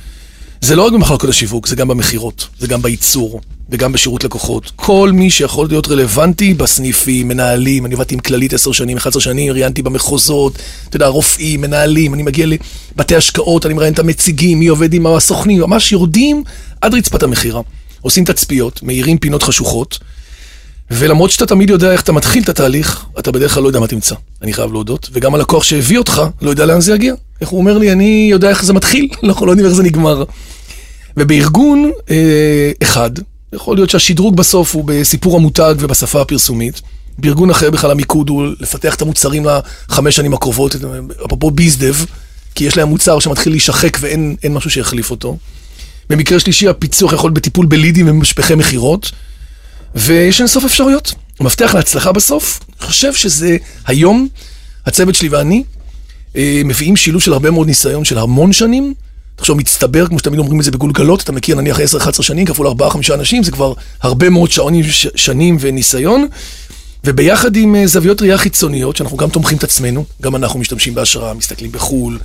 זה 0.61 0.76
לא 0.76 0.82
רק 0.82 0.93
במחלקות 0.93 1.31
השיווק, 1.31 1.67
זה 1.67 1.76
גם 1.76 1.88
במכירות, 1.88 2.49
זה 2.59 2.67
גם 2.67 2.82
בייצור, 2.82 3.41
וגם 3.70 3.93
בשירות 3.93 4.25
לקוחות. 4.25 4.73
כל 4.76 5.11
מי 5.15 5.31
שיכול 5.31 5.69
להיות 5.69 5.88
רלוונטי 5.88 6.55
בסניפים, 6.55 7.29
מנהלים, 7.29 7.87
אני 7.87 7.94
עבדתי 7.94 8.14
עם 8.14 8.21
כללית 8.21 8.53
10 8.53 8.73
שנים, 8.73 8.97
11 8.97 9.23
שנים, 9.23 9.53
ראיינתי 9.53 9.82
במחוזות, 9.82 10.59
אתה 10.88 10.97
יודע, 10.97 11.06
רופאים, 11.06 11.61
מנהלים, 11.61 12.14
אני 12.14 12.23
מגיע 12.23 12.47
לבתי 12.47 13.17
השקעות, 13.17 13.67
אני 13.67 13.75
מראיין 13.75 13.94
את 13.94 13.99
המציגים, 13.99 14.59
מי 14.59 14.67
עובד 14.67 14.94
עם 14.94 15.06
הסוכנים, 15.06 15.61
ממש 15.61 15.93
יורדים 15.93 16.44
עד 16.81 16.94
רצפת 16.94 17.23
המכירה. 17.23 17.61
עושים 18.00 18.25
תצפיות, 18.25 18.82
מאירים 18.82 19.19
פינות 19.19 19.43
חשוכות, 19.43 19.99
ולמרות 20.90 21.31
שאתה 21.31 21.46
תמיד 21.46 21.70
יודע 21.70 21.93
איך 21.93 22.00
אתה 22.00 22.12
מתחיל 22.12 22.43
את 22.43 22.49
התהליך, 22.49 23.05
אתה 23.19 23.32
בדרך 23.32 23.55
כלל 23.55 23.62
לא 23.62 23.69
יודע 23.69 23.81
מה 23.81 23.87
תמצא. 23.87 24.14
אני 24.43 24.52
חייב 24.52 24.73
להודות. 24.73 25.08
וגם 25.12 25.35
הלקוח 25.35 25.62
שהביא 25.62 25.99
אותך 25.99 26.23
לא 26.43 26.50
יודע 26.50 26.67
לאן 26.67 26.81
זה 26.81 26.94
יגיע. 26.94 27.14
איך 27.40 27.49
הוא 27.49 27.61
אומר 27.61 27.79
לי, 27.79 27.93
אני 27.93 28.29
יודע 28.31 28.49
איך 28.49 28.64
זה 28.64 28.73
מתחיל, 28.73 29.08
אנחנו 29.25 29.46
לא 29.46 29.52
יודעים 29.52 29.67
איך 29.67 29.76
זה 29.76 29.82
נגמר. 29.82 30.25
ובארגון 31.17 31.90
אה, 32.11 32.70
אחד, 32.82 33.11
יכול 33.52 33.76
להיות 33.76 33.90
שהשדרוג 33.90 34.37
בסוף 34.37 34.75
הוא 34.75 34.85
בסיפור 34.87 35.37
המותג 35.37 35.75
ובשפה 35.79 36.20
הפרסומית. 36.20 36.81
בארגון 37.19 37.50
אחר 37.50 37.70
בכלל 37.70 37.90
המיקוד 37.90 38.29
הוא 38.29 38.46
לפתח 38.61 38.94
את 38.94 39.02
המוצרים 39.02 39.46
לחמש 39.88 40.17
שנים 40.17 40.35
הקרובות, 40.35 40.76
אפרופו 41.26 41.50
ביזדב, 41.50 41.94
כי 42.55 42.64
יש 42.64 42.76
להם 42.76 42.88
מוצר 42.88 43.19
שמתחיל 43.19 43.52
להישחק 43.52 43.96
ואין 44.00 44.37
אין 44.43 44.55
משהו 44.55 44.70
שיחליף 44.70 45.11
אותו. 45.11 45.37
במקרה 46.11 46.40
שלישי, 46.40 46.68
הפיצוח 46.68 47.12
יכול 47.12 47.28
להיות 47.28 47.38
בטיפול 47.38 47.66
בלידים 47.66 48.09
ומשפחי 48.09 48.54
מכירות. 48.54 49.11
ויש 49.95 50.40
אינסוף 50.40 50.64
אפשרויות. 50.64 51.12
המפתח 51.40 51.75
להצלחה 51.75 52.12
בסוף, 52.12 52.61
אני 52.80 52.87
חושב 52.87 53.14
שזה 53.14 53.57
היום, 53.87 54.28
הצוות 54.87 55.14
שלי 55.14 55.28
ואני, 55.28 55.62
אה, 56.37 56.62
מביאים 56.64 56.97
שילוב 56.97 57.23
של 57.23 57.33
הרבה 57.33 57.50
מאוד 57.50 57.66
ניסיון 57.66 58.04
של 58.04 58.18
המון 58.18 58.52
שנים. 58.52 58.95
תחשוב, 59.37 59.59
מצטבר, 59.59 60.07
כמו 60.07 60.18
שתמיד 60.18 60.38
אומרים 60.38 60.61
את 60.61 60.64
זה 60.64 60.71
בגולגלות, 60.71 61.23
אתה 61.23 61.33
מכיר 61.33 61.57
נניח 61.57 61.80
10-11 61.80 62.23
שנים, 62.23 62.47
כפול 62.47 62.66
4-5 62.66 63.14
אנשים, 63.14 63.42
זה 63.42 63.50
כבר 63.50 63.73
הרבה 64.02 64.30
מאוד 64.30 64.50
שעונים, 64.50 64.85
ש- 64.85 65.07
שנים 65.14 65.57
וניסיון. 65.61 66.26
וביחד 67.04 67.57
עם 67.57 67.76
אה, 67.76 67.87
זוויות 67.87 68.23
ראייה 68.23 68.38
חיצוניות, 68.38 68.97
שאנחנו 68.97 69.16
גם 69.16 69.28
תומכים 69.30 69.59
את 69.59 69.64
עצמנו, 69.64 70.04
גם 70.23 70.37
אנחנו 70.37 70.59
משתמשים 70.61 70.95
בהשראה, 70.95 71.35
מסתכלים 71.35 71.73
בחו"ל, 71.73 72.18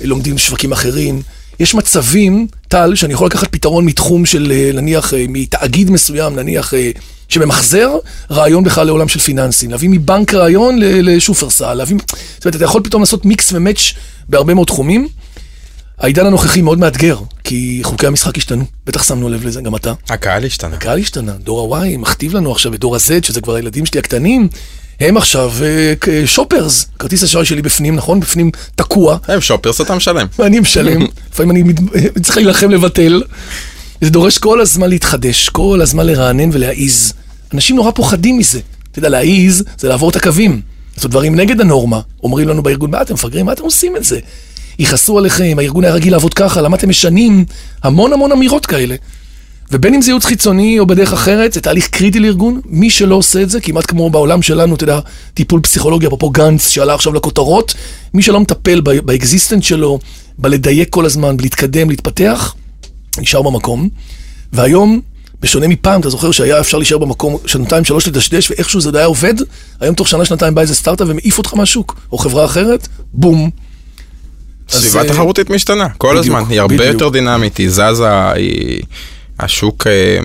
לומדים 0.00 0.38
שווקים 0.38 0.72
אחרים. 0.72 1.22
יש 1.60 1.74
מצבים, 1.74 2.46
טל, 2.68 2.94
שאני 2.94 3.12
יכול 3.12 3.26
לקחת 3.26 3.48
פתרון 3.48 3.84
מתחום 3.84 4.26
של 4.26 4.52
אה, 4.52 4.70
נניח, 4.74 5.14
אה, 5.14 5.24
מתאגיד 5.28 5.90
מסוים, 5.90 6.36
נניח, 6.36 6.74
אה, 6.74 6.90
שממחזר 7.28 7.96
רעיון 8.30 8.64
בכלל 8.64 8.86
לעולם 8.86 9.08
של 9.08 9.18
פיננסים. 9.20 9.70
להביא 9.70 9.88
מבנק 9.88 10.34
רעיון 10.34 10.78
לשופרסל, 10.80 11.74
להביא... 11.74 11.96
זאת 12.34 12.44
אומרת, 12.44 12.56
אתה 12.56 12.64
יכול 12.64 12.82
פתאום 12.84 13.02
לעשות 13.02 13.24
מיקס 13.24 13.52
ומאץ' 13.52 13.92
בהרבה 14.28 14.54
מאוד 14.54 14.66
תחומים. 14.66 15.08
העידן 15.98 16.26
הנוכחי 16.26 16.62
מאוד 16.62 16.78
מאתגר, 16.78 17.18
כי 17.44 17.80
חוקי 17.82 18.06
המשחק 18.06 18.36
השתנו, 18.36 18.64
בטח 18.86 19.02
שמנו 19.02 19.28
לב 19.28 19.46
לזה, 19.46 19.60
גם 19.60 19.76
אתה. 19.76 19.92
הקהל 20.08 20.44
השתנה. 20.44 20.76
הקהל 20.76 20.98
השתנה, 20.98 21.32
דור 21.32 21.76
ה-Y 21.76 21.98
מכתיב 21.98 22.34
לנו 22.34 22.52
עכשיו 22.52 22.74
את 22.74 22.80
דור 22.80 22.96
ה-Z, 22.96 23.26
שזה 23.26 23.40
כבר 23.40 23.54
הילדים 23.54 23.86
שלי 23.86 23.98
הקטנים, 23.98 24.48
הם 25.00 25.16
עכשיו 25.16 25.52
אה, 25.62 26.26
שופרס, 26.26 26.86
כרטיס 26.98 27.24
אשראי 27.24 27.44
שלי 27.44 27.62
בפנים, 27.62 27.96
נכון? 27.96 28.20
בפנים 28.20 28.50
תקוע, 28.74 29.18
הם 29.28 29.40
שופרס 29.40 29.80
אתה 29.80 29.94
משלם. 29.94 30.26
ואני 30.38 30.60
משלם, 30.60 31.06
לפעמים 31.32 31.50
אני 31.50 31.72
צריך 32.22 32.36
להילחם 32.36 32.70
לבטל. 32.70 33.22
זה 34.00 34.10
דורש 34.10 34.38
כל 34.38 34.60
הזמן 34.60 34.88
להתחדש, 34.90 35.48
כל 35.48 35.80
הזמן 35.82 36.06
לרענן 36.06 36.50
ולהעיז. 36.52 37.12
אנשים 37.54 37.76
נורא 37.76 37.90
פוחדים 37.90 38.38
מזה. 38.38 38.60
אתה 38.92 38.98
יודע, 38.98 39.08
להעיז 39.08 39.64
זה 39.78 39.88
לעבור 39.88 40.10
את 40.10 40.16
הקווים. 40.16 40.60
לעשות 40.96 41.10
דברים 41.10 41.34
נגד 41.34 41.60
הנורמה. 41.60 42.00
אומרים 42.22 42.48
לנו 42.48 42.62
בארגון, 42.62 42.90
מה 42.90 43.02
אתם 43.02 43.14
מפגרים? 43.14 43.46
מה 43.46 43.52
אתם 43.52 43.62
עושים 43.62 43.96
את 43.96 44.04
זה? 44.04 44.18
יכעסו 44.78 45.18
עליכם, 45.18 45.56
הארגון 45.58 45.84
היה 45.84 45.92
רגיל 45.92 46.12
לעבוד 46.12 46.34
ככה, 46.34 46.60
למה 46.60 46.76
אתם 46.76 46.88
משנים? 46.88 47.44
המון 47.82 48.12
המון 48.12 48.32
אמירות 48.32 48.66
כאלה. 48.66 48.94
ובין 49.72 49.94
אם 49.94 50.02
זה 50.02 50.10
ייעוץ 50.10 50.24
חיצוני 50.24 50.78
או 50.78 50.86
בדרך 50.86 51.12
אחרת, 51.12 51.52
זה 51.52 51.60
תהליך 51.60 51.88
קריטי 51.88 52.20
לארגון. 52.20 52.60
מי 52.66 52.90
שלא 52.90 53.14
עושה 53.14 53.42
את 53.42 53.50
זה, 53.50 53.60
כמעט 53.60 53.86
כמו 53.86 54.10
בעולם 54.10 54.42
שלנו, 54.42 54.74
אתה 54.74 54.84
יודע, 54.84 55.00
טיפול 55.34 55.60
פסיכולוגי, 55.60 56.06
אפרופו 56.06 56.30
גנץ 56.30 56.68
שעלה 56.68 56.94
עכשיו 56.94 57.14
לכותרות, 57.14 57.74
מי 58.14 58.22
שלא 58.22 58.40
מטפל 58.40 58.80
ב 58.80 58.89
existent 58.89 59.62
שלו, 59.62 59.98
בלדייק 60.38 60.88
כל 60.90 61.06
הזמן, 61.06 61.36
בלהתקדם, 61.36 61.90
להתפתח, 61.90 62.54
נשאר 63.18 63.42
במקום. 63.42 63.88
והיום, 64.52 65.00
בשונה 65.40 65.68
מפעם, 65.68 66.00
אתה 66.00 66.10
זוכר 66.10 66.30
שהיה 66.30 66.60
אפשר 66.60 66.78
להישאר 66.78 66.98
במקום 66.98 67.36
שנתיים, 67.46 67.84
שלוש 67.84 68.08
לדשדש, 68.08 68.50
ואיכשהו 68.50 68.80
זה 68.80 68.88
עוד 68.88 68.96
היה 68.96 69.06
עובד, 69.06 69.34
היום 69.80 69.94
תוך 69.94 70.08
שנה, 70.08 70.24
שנתיים 70.24 70.54
בא 70.54 70.62
איזה 70.62 70.74
סטארט-אפ 70.74 71.08
ומעיף 71.10 71.38
אותך 71.38 71.54
מהשוק, 71.54 72.00
או 72.12 72.18
חברה 72.18 72.44
אחרת, 72.44 72.88
בום. 73.12 73.50
סביבה 74.68 75.02
אה, 75.02 75.08
תחרותית 75.08 75.50
משתנה, 75.50 75.88
כל 75.88 76.08
בדיוק, 76.08 76.24
הזמן, 76.36 76.42
היא 76.50 76.60
הרבה 76.60 76.74
בדיוק. 76.74 76.92
יותר 76.92 77.08
דינמית, 77.08 77.56
היא 77.56 77.70
זזה, 77.70 78.30
היא... 78.32 78.82
השוק 79.40 79.86
אה, 79.86 80.18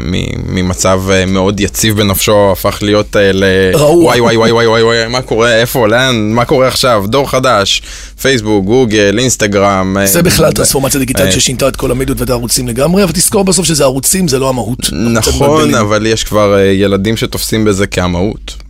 ממצב 0.46 1.02
אה, 1.12 1.26
מאוד 1.26 1.60
יציב 1.60 1.98
בנפשו 1.98 2.52
הפך 2.52 2.78
להיות 2.82 3.16
אה, 3.16 3.32
ל... 3.34 3.44
רעוע. 3.76 4.04
וואי 4.04 4.20
וואי 4.20 4.38
וואי 4.38 4.52
וואי 4.52 4.68
וואי 4.68 4.84
וואי, 4.84 5.08
מה 5.08 5.22
קורה, 5.22 5.56
איפה, 5.56 5.88
לאן, 5.88 6.32
מה 6.32 6.46
קורה 6.46 6.68
עכשיו, 6.68 7.06
דור 7.08 7.30
חדש, 7.30 7.82
פייסבוק, 8.22 8.66
גוגל, 8.66 9.20
אינסטגרם. 9.20 9.98
זה 10.06 10.24
בכלל 10.24 10.52
טרנספורמציה 10.52 11.00
דיגיטלית 11.00 11.32
ששינתה 11.32 11.68
את 11.68 11.76
כל 11.76 11.92
המדיות 11.92 12.22
ואת 12.22 12.30
הערוצים 12.30 12.68
לגמרי, 12.68 13.04
אבל 13.04 13.12
תזכור 13.12 13.44
בסוף 13.44 13.66
שזה 13.66 13.84
ערוצים, 13.84 14.28
זה 14.28 14.40
לא 14.40 14.50
המהות. 14.50 14.90
נכון, 15.14 15.76
אבל 15.76 16.06
יש 16.06 16.24
כבר 16.24 16.60
ילדים 16.74 17.18
שתופסים 17.18 17.66
בזה 17.66 17.88
כמהות. 17.88 18.63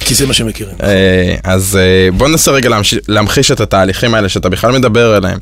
כי 0.00 0.14
זה 0.14 0.26
מה 0.26 0.32
שהם 0.32 0.46
מכירים. 0.46 0.74
אה, 0.82 1.34
אז 1.44 1.76
אה, 1.76 2.08
בוא 2.16 2.28
ננסה 2.28 2.50
רגע 2.50 2.68
להמחיש 3.08 3.50
את 3.50 3.60
התהליכים 3.60 4.14
האלה 4.14 4.28
שאתה 4.28 4.48
בכלל 4.48 4.72
מדבר 4.78 5.14
עליהם. 5.14 5.38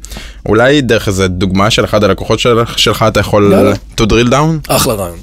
אולי 0.47 0.81
דרך 0.81 1.09
איזה 1.09 1.29
דוגמה 1.29 1.71
של 1.71 1.85
אחד 1.85 2.05
הלקוחות 2.05 2.39
של- 2.39 2.59
שלך 2.77 3.05
אתה 3.09 3.21
יכול 3.21 3.55
to 4.01 4.05
drill 4.05 4.31
down? 4.31 4.69
אחלה 4.69 4.95
רעיון. 4.95 5.19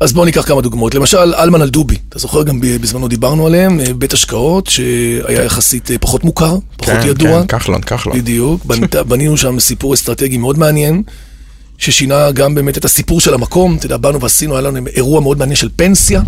אז 0.00 0.12
בואו 0.12 0.24
ניקח 0.24 0.46
כמה 0.46 0.60
דוגמאות. 0.60 0.94
למשל, 0.94 1.34
אלמן 1.34 1.62
אלדובי, 1.62 1.96
אתה 2.08 2.18
זוכר 2.18 2.42
גם 2.42 2.60
בזמנו 2.60 3.08
דיברנו 3.08 3.46
עליהם, 3.46 3.80
אה, 3.80 3.94
בית 3.94 4.12
השקעות 4.12 4.66
שהיה 4.66 5.44
יחסית 5.44 5.90
אה, 5.90 5.98
פחות 5.98 6.24
מוכר, 6.24 6.56
פחות 6.76 6.94
כן, 7.02 7.08
ידוע. 7.08 7.40
כן, 7.42 7.58
כחלון, 7.58 7.80
כחלון. 7.80 8.18
בדיוק, 8.18 8.64
בנינו 9.08 9.36
שם 9.36 9.60
סיפור 9.60 9.94
אסטרטגי 9.94 10.38
מאוד 10.38 10.58
מעניין, 10.58 11.02
ששינה 11.78 12.30
גם 12.30 12.54
באמת 12.54 12.78
את 12.78 12.84
הסיפור 12.84 13.20
של 13.20 13.34
המקום. 13.34 13.76
אתה 13.76 13.86
יודע, 13.86 13.96
באנו 13.96 14.20
ועשינו, 14.20 14.54
היה 14.54 14.62
לנו 14.62 14.86
אירוע 14.96 15.20
מאוד 15.20 15.38
מעניין 15.38 15.56
של 15.56 15.68
פנסיה. 15.76 16.20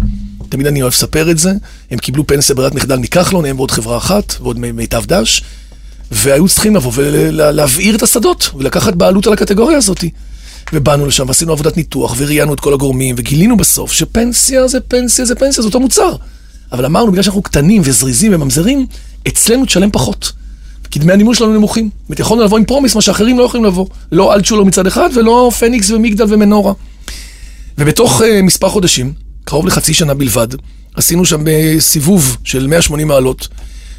תמיד 0.50 0.66
אני 0.66 0.82
אוהב 0.82 0.92
לספר 0.92 1.30
את 1.30 1.38
זה. 1.38 1.52
הם 1.90 1.98
קיבלו 1.98 2.26
פנסיה 2.26 2.54
ברירת 2.54 2.74
מחדל 2.74 2.96
מכחלון, 2.96 3.44
הם 3.44 3.56
ועוד 3.56 3.70
חברה 3.70 3.96
אחת, 3.96 4.34
ועוד 4.40 4.58
מיטב 4.58 5.04
דש, 5.06 5.42
והיו 6.10 6.48
צריכים 6.48 6.76
לבוא 6.76 6.92
ולהבעיר 6.94 7.94
את 7.94 8.02
השדות, 8.02 8.50
ולקחת 8.54 8.94
בעלות 8.94 9.26
על 9.26 9.32
הקטגוריה 9.32 9.78
הזאת. 9.78 10.04
ובאנו 10.72 11.06
לשם 11.06 11.28
ועשינו 11.28 11.52
עבודת 11.52 11.76
ניתוח, 11.76 12.14
וראיינו 12.18 12.54
את 12.54 12.60
כל 12.60 12.74
הגורמים, 12.74 13.14
וגילינו 13.18 13.56
בסוף 13.56 13.92
שפנסיה 13.92 14.68
זה 14.68 14.80
פנסיה 14.80 15.24
זה 15.24 15.34
פנסיה, 15.34 15.62
זה 15.62 15.68
אותו 15.68 15.80
מוצר. 15.80 16.16
אבל 16.72 16.84
אמרנו, 16.84 17.12
בגלל 17.12 17.22
שאנחנו 17.22 17.42
קטנים 17.42 17.82
וזריזים 17.84 18.34
וממזרים, 18.34 18.86
אצלנו 19.28 19.64
תשלם 19.64 19.90
פחות. 19.90 20.32
כי 20.90 20.98
דמי 20.98 21.12
הניהול 21.12 21.34
שלנו 21.34 21.52
נמוכים. 21.52 21.84
זאת 21.84 22.08
אומרת, 22.08 22.20
יכולנו 22.20 22.44
לבוא 22.44 22.58
עם 22.58 22.64
promise, 22.64 22.94
מה 22.94 23.00
שאחרים 23.00 23.38
לא 23.38 23.44
יכולים 23.44 23.64
לבוא. 23.64 23.86
לא 24.12 24.34
אלטשולר 24.34 24.64
מצד 24.64 24.86
אחד, 24.86 25.10
ולא 25.14 25.50
פניקס 25.58 25.90
ומגדל 25.90 26.24
ומנורה. 26.28 26.72
ובתוך 27.78 28.20
אה, 28.20 28.24
מספר 28.42 28.68
חודשים, 28.68 29.12
קרוב 29.44 29.66
לחצי 29.66 29.94
שנה 29.94 30.14
בלבד, 30.14 30.48
עשינו 30.94 31.24
שם 31.24 31.44
אה, 31.44 31.80
סיבוב 31.80 32.36
של 32.44 32.66
180 32.66 33.08
מעלות. 33.08 33.48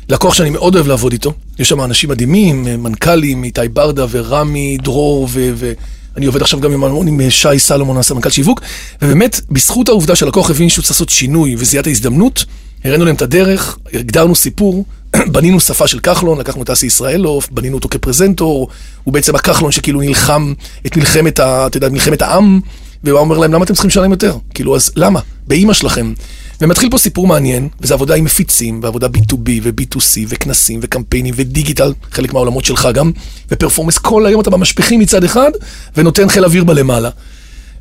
לקוח 0.10 0.34
שאני 0.34 0.50
מאוד 0.50 0.76
אוהב 0.76 0.88
לעבוד 0.88 1.12
איתו. 1.12 1.34
יש 1.60 1.70
שם 1.70 1.82
אנשים 1.82 2.10
מדהימים, 2.10 2.68
אה, 2.68 2.78
מנכ"לים, 2.78 3.44
איתי 3.44 3.62
ברדה 3.74 4.06
ורמי 4.10 4.78
דרור, 4.82 5.28
ואני 5.34 6.26
עובד 6.26 6.42
עכשיו 6.42 6.60
גם 6.60 6.72
עם, 6.72 6.84
עם 6.84 7.22
אה, 7.22 7.32
שי 7.32 7.60
סלומון, 7.60 7.98
הסמנכ"ל 7.98 8.30
שיווק, 8.30 8.62
ובאמת, 9.02 9.42
בזכות 9.52 9.90
העובדה 9.90 10.16
שהלקוח 10.16 10.50
הבין 10.50 10.70
שהוא 10.70 10.84
צריך 10.84 10.92
לעשות 10.92 11.10
שינוי 11.10 11.56
וזיהה 11.58 11.82
את 11.82 11.88
ההזדמנות, 11.88 12.46
הראינו 12.84 13.06
להם 13.06 13.16
את 13.16 13.22
הדרך, 13.22 13.78
הגדרנו 13.94 14.36
סיפור, 14.36 14.86
בנינו 15.34 15.60
שפה 15.60 15.88
של 15.88 16.00
כחלון, 16.00 16.38
לקחנו 16.40 16.64
את 16.64 16.70
אסי 16.70 16.86
ישראלוב, 16.86 17.48
בנינו 17.52 17.76
אותו 17.76 17.90
כפרזנטור, 17.90 18.68
הוא 19.04 19.14
בעצם 19.14 19.36
הכחלון 19.36 19.72
שכאילו 19.72 20.02
נלחם 20.02 20.54
את 20.86 20.98
מלחמת, 20.98 21.40
ה, 21.40 21.68
אתה 21.68 21.78
יודע, 21.78 21.90
מלחמת 21.90 22.22
העם, 22.22 22.60
והוא 23.04 23.20
אומר 23.20 23.38
להם, 23.38 23.54
למה 23.54 23.66
אתם 23.66 23.74
צריכים 23.74 23.88
לשלם 23.88 24.12
יותר? 24.12 24.38
כאילו, 24.54 24.76
אז 24.76 24.92
למה? 24.96 25.20
באימא 25.48 25.74
שלכם. 25.74 26.14
ומתחיל 26.62 26.90
פה 26.90 26.98
סיפור 26.98 27.28
מעניין, 27.28 27.68
וזה 27.82 27.94
עבודה 27.94 28.16
עם 28.16 28.24
מפיצים, 28.24 28.80
ועבודה 28.84 29.08
B2B 29.08 29.50
ו-B2C, 29.64 30.26
וכנסים, 30.30 30.80
וקמפיינים, 30.84 31.34
ודיגיטל, 31.38 31.94
חלק 32.12 32.34
מהעולמות 32.34 32.66
שלך 32.66 32.90
גם, 32.94 33.12
ופרפורמנס, 33.52 33.98
כל 33.98 34.26
היום 34.26 34.42
אתה 34.42 34.50
במשפכים 34.50 35.00
מצד 35.00 35.24
אחד, 35.24 35.52
ונותן 35.98 36.30
חיל 36.30 36.46
אוויר 36.46 36.64
בלמעלה. 36.64 37.10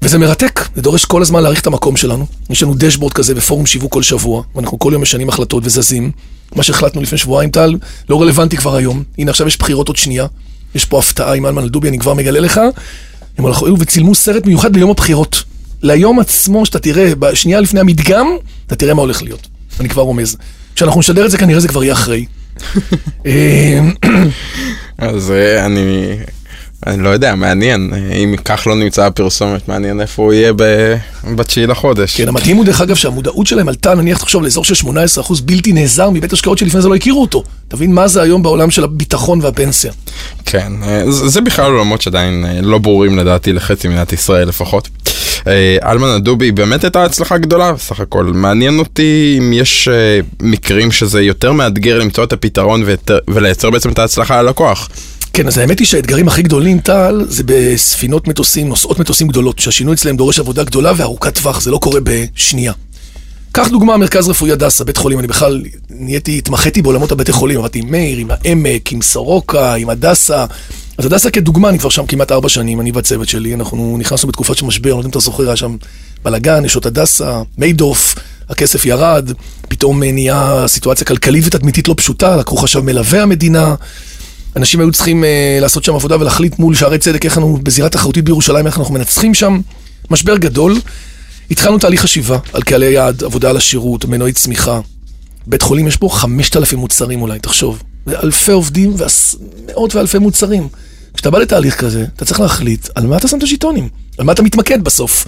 וזה 0.03 0.19
מרתק, 0.19 0.69
זה 0.77 0.83
דורש 0.83 1.05
כל 1.05 1.23
הזמן 1.23 1.43
להעריך 1.43 1.61
את 1.61 1.67
המקום 1.67 1.97
שלנו. 1.97 2.27
יש 2.51 2.63
לנו 2.63 2.75
דשבורד 2.77 3.13
כזה 3.13 3.35
בפורום 3.35 3.67
שיווק 3.67 3.93
כל 3.93 4.03
שבוע, 4.03 4.43
ואנחנו 4.55 4.79
כל 4.79 4.91
יום 4.93 5.03
משנים 5.03 5.29
החלטות 5.29 5.67
וזזים. 5.67 6.11
מה 6.55 6.63
שהחלטנו 6.63 7.03
לפני 7.03 7.19
שבועיים, 7.19 7.51
טל, 7.51 7.75
לא 8.09 8.23
רלוונטי 8.23 8.57
כבר 8.57 8.77
היום. 8.77 9.03
הנה, 9.19 9.31
עכשיו 9.31 9.47
יש 9.47 9.59
בחירות 9.59 9.89
עוד 9.89 9.97
שנייה. 9.97 10.27
יש 10.75 10.85
פה 10.85 10.99
הפתעה 10.99 11.35
עם 11.35 11.47
אלמן 11.47 11.63
אלדובי, 11.63 11.89
אני 11.89 11.99
כבר 11.99 12.15
מגלה 12.15 12.41
לך. 12.41 12.61
הם 13.41 13.47
הלכו 13.47 13.67
וצילמו 13.79 14.15
סרט 14.15 14.47
מיוחד 14.47 14.73
ביום 14.73 14.91
הבחירות. 14.91 15.43
ליום 15.83 16.21
עצמו, 16.21 16.67
שאתה 16.67 16.79
תראה, 16.79 17.15
בשנייה 17.15 17.61
לפני 17.61 17.81
המדגם, 17.81 18.27
אתה 18.67 18.77
תראה 18.77 18.95
מה 18.95 19.03
הולך 19.03 19.23
להיות. 19.23 19.49
אני 19.81 19.89
כבר 19.89 20.03
רומז. 20.03 20.37
כשאנחנו 20.75 21.01
נשדר 21.01 21.27
את 21.27 21.31
זה, 21.31 21.39
כנראה 21.39 21.61
זה 21.61 21.69
כבר 21.69 21.85
יהיה 21.85 21.93
אחרי. 21.93 22.27
אה, 23.27 23.81
אז 24.99 25.31
אה, 25.31 25.67
אני... 25.67 26.17
אני 26.87 27.03
לא 27.03 27.09
יודע, 27.09 27.35
מעניין, 27.35 27.93
אם 28.13 28.37
כחלון 28.45 28.79
נמצא 28.81 29.09
בפרסומת, 29.09 29.69
מעניין 29.69 30.01
איפה 30.01 30.23
הוא 30.23 30.33
יהיה 30.33 30.53
ב- 30.57 30.97
בתשיעי 31.35 31.67
לחודש. 31.67 32.17
כן, 32.17 32.29
המדהים 32.29 32.57
הוא 32.57 32.65
דרך 32.65 32.81
אגב 32.81 32.97
שהמודעות 32.97 33.47
שלהם 33.47 33.69
עלתה, 33.69 33.95
נניח 33.95 34.19
תחשוב 34.19 34.43
לאזור 34.43 34.65
של 34.65 34.75
18% 34.87 35.43
בלתי 35.45 35.73
נעזר 35.73 36.11
מבית 36.11 36.33
השקעות 36.33 36.59
שלפני 36.59 36.81
זה 36.81 36.89
לא 36.89 36.95
הכירו 36.95 37.21
אותו. 37.21 37.45
תבין 37.69 37.95
מה 37.95 38.09
זה 38.09 38.23
היום 38.23 38.43
בעולם 38.43 38.71
של 38.71 38.85
הביטחון 38.85 39.41
והפנסיה. 39.43 39.93
כן, 40.47 40.73
אה, 40.83 41.11
זה 41.11 41.29
זה 41.29 41.41
בכלל 41.41 41.73
עולמות 41.73 42.03
שעדיין 42.03 42.45
אה, 42.49 42.61
לא 42.63 42.79
ברורים 42.79 43.19
לדעתי 43.19 43.53
לחצי 43.53 43.89
מדינת 43.89 44.13
ישראל 44.13 44.49
לפחות. 44.49 44.89
אה, 45.47 45.77
אלמן 45.85 46.09
הדובי 46.09 46.53
באמת 46.53 46.85
הייתה 46.85 47.05
הצלחה 47.05 47.39
גדולה 47.39 47.73
בסך 47.73 48.01
הכל. 48.01 48.25
מעניין 48.25 48.79
אותי 48.79 49.37
אם 49.39 49.53
יש 49.53 49.89
מקרים 50.43 50.93
שזה 50.93 51.23
יותר 51.23 51.53
מאתגר 51.53 51.99
למצוא 51.99 52.25
את 52.25 52.33
הפתרון 52.33 52.83
ולייצר 53.31 53.71
בעצם 53.71 53.91
את 53.91 53.99
ההצלחה 53.99 54.43
ללקוח. 54.43 54.89
כן, 55.33 55.47
אז 55.47 55.59
האמת 55.59 55.79
היא 55.79 55.87
שהאתגרים 55.87 56.29
הכי 56.29 56.43
גדולים, 56.43 56.81
טל, 56.81 57.25
זה 57.29 57.43
בספינות 57.47 58.29
מטוסים, 58.29 58.69
נוסעות 58.69 58.99
מטוסים 58.99 59.29
גדולות, 59.29 59.59
שהשינוי 59.59 59.95
אצלם 59.95 60.17
דורש 60.17 60.39
עבודה 60.39 60.65
גדולה 60.65 60.93
וארוכת 60.97 61.35
טווח, 61.35 61.61
זה 61.61 61.71
לא 61.71 61.79
קורה 61.79 62.01
בשנייה. 62.03 62.73
קח 63.53 63.69
דוגמה, 63.69 63.97
מרכז 63.97 64.29
רפואי 64.29 64.53
הדסה, 64.53 64.85
בית 64.85 64.97
חולים, 64.97 65.19
אני 65.19 65.27
בכלל 65.27 65.63
נהייתי, 65.91 66.39
התמחיתי 66.39 66.83
בעולמות 66.83 67.13
הבתי 67.13 67.33
חולים, 67.33 67.59
עבדתי 67.59 67.79
עם 67.79 67.91
מאיר, 67.91 68.19
עם 68.19 68.31
העמק, 68.31 68.93
עם 68.93 69.03
סורוקה, 69.03 69.75
עם 69.75 69.91
הדסה. 69.91 70.45
אז 70.99 71.07
הדסה 71.07 71.31
כדוגמה, 71.31 71.69
אני 71.69 71.79
כבר 71.79 71.91
שם 71.91 72.07
כמעט 72.07 72.33
ארבע 72.33 72.49
שנים, 72.49 72.81
אני 72.81 72.91
והצוות 72.95 73.29
שלי, 73.29 73.55
אנחנו 73.55 73.97
נכנסנו 73.99 74.29
בתקופת 74.29 74.57
של 74.57 74.67
משבר, 74.67 74.91
אני 74.91 74.95
לא 74.95 74.99
יודע 74.99 75.07
אם 75.07 75.11
אתה 75.11 75.19
זוכר, 75.19 75.47
היה 75.47 75.57
שם 75.57 75.77
בלאגן, 76.25 76.65
נשות 76.65 76.87
הדסה, 76.87 77.43
מיידוף, 77.59 78.15
הכסף 78.49 78.85
ירד, 78.85 79.31
פתאום 79.69 80.03
נהיה 80.03 80.65
סיטואציה 80.67 81.07
כלכלית 81.07 81.45
ותדמיתית 81.47 81.89
לא 81.89 81.95
פשוטה, 81.97 82.37
לקחו 82.37 82.57
חשב 82.57 82.81
מלווה 82.81 83.23
המדינה. 83.23 83.75
אנשים 84.57 84.81
היו 84.81 84.93
צריכים 84.93 85.25
uh, 85.25 85.27
לעשות 85.61 85.85
שם 85.85 85.95
עבודה 85.95 86.17
ולהחליט 86.21 86.59
מול 86.59 86.75
שערי 86.75 86.99
צדק 86.99 87.25
איך 87.25 87.39
אנחנו 87.39 87.59
בזירה 87.63 87.89
תחרותית 87.89 88.25
בירושלים, 88.25 88.67
איך 88.67 88.79
אנחנו 88.79 88.95
מנצחים 88.95 89.35
שם. 89.35 89.61
משבר 90.11 90.37
גדול. 90.37 90.77
התחלנו 91.51 91.79
תהליך 91.79 92.03
חשיבה 92.03 92.39
על 92.53 92.63
קהלי 92.63 92.87
יעד, 92.87 93.25
עבודה 93.25 93.51
על 93.51 93.57
השירות, 93.57 94.05
מנועי 94.05 94.33
צמיחה. 94.33 94.81
בית 95.47 95.63
חולים 95.63 95.87
יש 95.87 95.97
פה 95.97 96.09
5,000 96.13 96.79
מוצרים 96.79 97.23
אולי, 97.23 97.39
תחשוב. 97.39 97.83
זה 98.07 98.19
אלפי 98.19 98.53
עובדים 98.53 98.95
ומאות 98.95 99.95
ואלפי 99.95 100.19
מוצרים. 100.19 100.69
כשאתה 101.15 101.31
בא 101.31 101.39
לתהליך 101.39 101.81
כזה, 101.81 102.05
אתה 102.17 102.25
צריך 102.25 102.41
להחליט 102.41 102.89
על 102.95 103.07
מה 103.07 103.17
אתה 103.17 103.29
שם 103.29 103.39
את 103.39 103.43
הז'יטונים, 103.43 103.89
על 104.19 104.25
מה 104.25 104.33
אתה 104.33 104.43
מתמקד 104.43 104.85
בסוף. 104.85 105.27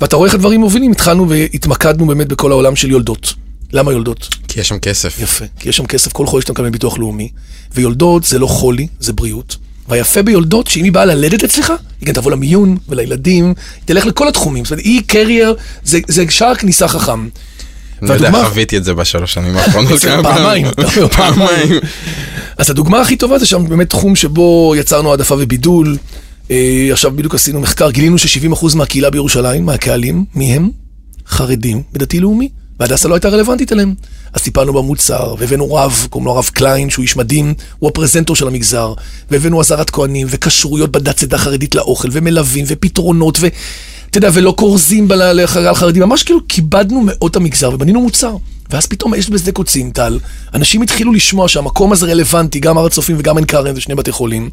ואתה 0.00 0.16
רואה 0.16 0.26
איך 0.26 0.34
הדברים 0.34 0.60
מובילים, 0.60 0.92
התחלנו 0.92 1.28
והתמקדנו 1.28 2.06
באמת 2.06 2.28
בכל 2.28 2.52
העולם 2.52 2.76
של 2.76 2.90
יולדות. 2.90 3.34
למה 3.72 3.92
יולדות? 3.92 4.28
כי 4.48 4.60
יש 4.60 4.68
שם 4.68 4.78
כסף. 4.78 5.18
יפה, 5.22 5.44
כי 5.58 5.68
יש 5.68 5.76
שם 5.76 5.86
כסף, 5.86 6.12
כל 6.12 6.26
חודש 6.26 6.44
אתה 6.44 6.52
מקבל 6.52 6.70
ביטוח 6.70 6.98
לאומי, 6.98 7.28
ויולדות 7.74 8.24
זה 8.24 8.38
לא 8.38 8.46
חולי, 8.46 8.86
זה 9.00 9.12
בריאות. 9.12 9.56
והיפה 9.88 10.22
ביולדות, 10.22 10.66
שאם 10.66 10.84
היא 10.84 10.92
באה 10.92 11.04
ללדת 11.04 11.44
אצלך, 11.44 11.72
היא 12.00 12.06
גם 12.06 12.12
תבוא 12.14 12.30
למיון 12.32 12.76
ולילדים, 12.88 13.44
היא 13.46 13.54
תלך 13.84 14.06
לכל 14.06 14.28
התחומים. 14.28 14.64
זאת 14.64 14.70
אומרת, 14.72 14.84
היא 14.84 15.02
קרייר, 15.06 15.54
זה, 15.84 15.98
זה 16.08 16.24
שער 16.28 16.54
כניסה 16.54 16.88
חכם. 16.88 17.28
אני 18.02 18.10
יודע, 18.12 18.24
והדוגמה- 18.28 18.44
חוויתי 18.48 18.76
את 18.76 18.84
זה 18.84 18.94
בשלוש 18.94 19.34
שנים 19.34 19.56
האחרונות. 19.56 20.00
פעמיים. 20.22 20.66
פעמיים. 21.12 21.72
אז 22.58 22.70
הדוגמה 22.70 23.00
הכי 23.00 23.16
טובה 23.16 23.38
זה 23.38 23.46
שם 23.46 23.68
באמת 23.68 23.90
תחום 23.90 24.16
שבו 24.16 24.74
יצרנו 24.78 25.10
העדפה 25.10 25.34
ובידול. 25.38 25.96
אה, 26.50 26.88
עכשיו 26.92 27.10
בדיוק 27.16 27.34
עשינו 27.34 27.60
מחקר, 27.60 27.90
גילינו 27.90 28.18
ש-70% 28.18 28.76
מהקהילה 28.76 29.10
בירושלים, 29.10 29.66
מהקהלים, 29.66 30.24
מי 30.34 30.52
הם? 30.54 30.70
חרדים 31.28 31.82
ודתי-לאומי. 31.92 32.48
והדסה 32.80 33.08
לא 33.08 33.14
הייתה 33.14 33.28
רלוונטית 33.28 33.72
אליהם. 33.72 33.94
אז 34.32 34.42
טיפלנו 34.42 34.72
במוצר, 34.72 35.34
והבאנו 35.38 35.74
רב, 35.74 36.06
קוראים 36.10 36.26
לו 36.26 36.32
הרב 36.32 36.50
קליין, 36.52 36.90
שהוא 36.90 37.02
איש 37.02 37.16
מדהים, 37.16 37.54
הוא 37.78 37.90
הפרזנטור 37.90 38.36
של 38.36 38.46
המגזר, 38.46 38.94
והבאנו 39.30 39.60
עזרת 39.60 39.90
כהנים, 39.90 40.26
וכשרויות 40.30 40.92
בדת 40.92 41.16
צדה 41.16 41.38
חרדית 41.38 41.74
לאוכל, 41.74 42.08
ומלווים, 42.12 42.64
ופתרונות, 42.68 43.38
ו... 43.40 43.46
אתה 44.10 44.18
יודע, 44.18 44.30
ולא 44.32 44.54
כורזים 44.56 45.08
לחייל 45.10 45.74
חרדי, 45.74 46.00
ממש 46.00 46.22
כאילו 46.22 46.40
כיבדנו 46.48 47.00
מאוד 47.04 47.30
את 47.30 47.36
המגזר 47.36 47.70
ובנינו 47.74 48.00
מוצר. 48.00 48.36
ואז 48.70 48.86
פתאום 48.86 49.14
יש 49.14 49.30
בשדה 49.30 49.52
קוצים, 49.52 49.90
טל, 49.90 50.18
אנשים 50.54 50.82
התחילו 50.82 51.12
לשמוע 51.12 51.48
שהמקום 51.48 51.92
הזה 51.92 52.06
רלוונטי, 52.06 52.60
גם 52.60 52.78
הר 52.78 52.86
הצופים 52.86 53.16
וגם 53.18 53.36
עין 53.36 53.46
כרם, 53.46 53.74
זה 53.74 53.80
שני 53.80 53.94
בתי 53.94 54.12
חולים. 54.12 54.50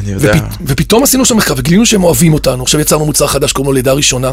אני 0.00 0.12
יודע. 0.12 0.30
ופ... 0.30 0.56
ופתאום 0.66 1.02
עשינו 1.02 1.24
שם 1.24 1.36
מחקר 1.36 1.54
וגילינו 1.56 1.86
שהם 1.86 2.04
אוהבים 2.04 2.34
אותנו. 2.34 2.62
עכשיו 2.62 2.80
יצרנו 2.80 3.06
מוצר 3.06 3.26
חדש, 3.26 3.52
קוראים 3.52 3.66
לו 3.66 3.72
לידה 3.72 3.92
ראשונה. 3.92 4.30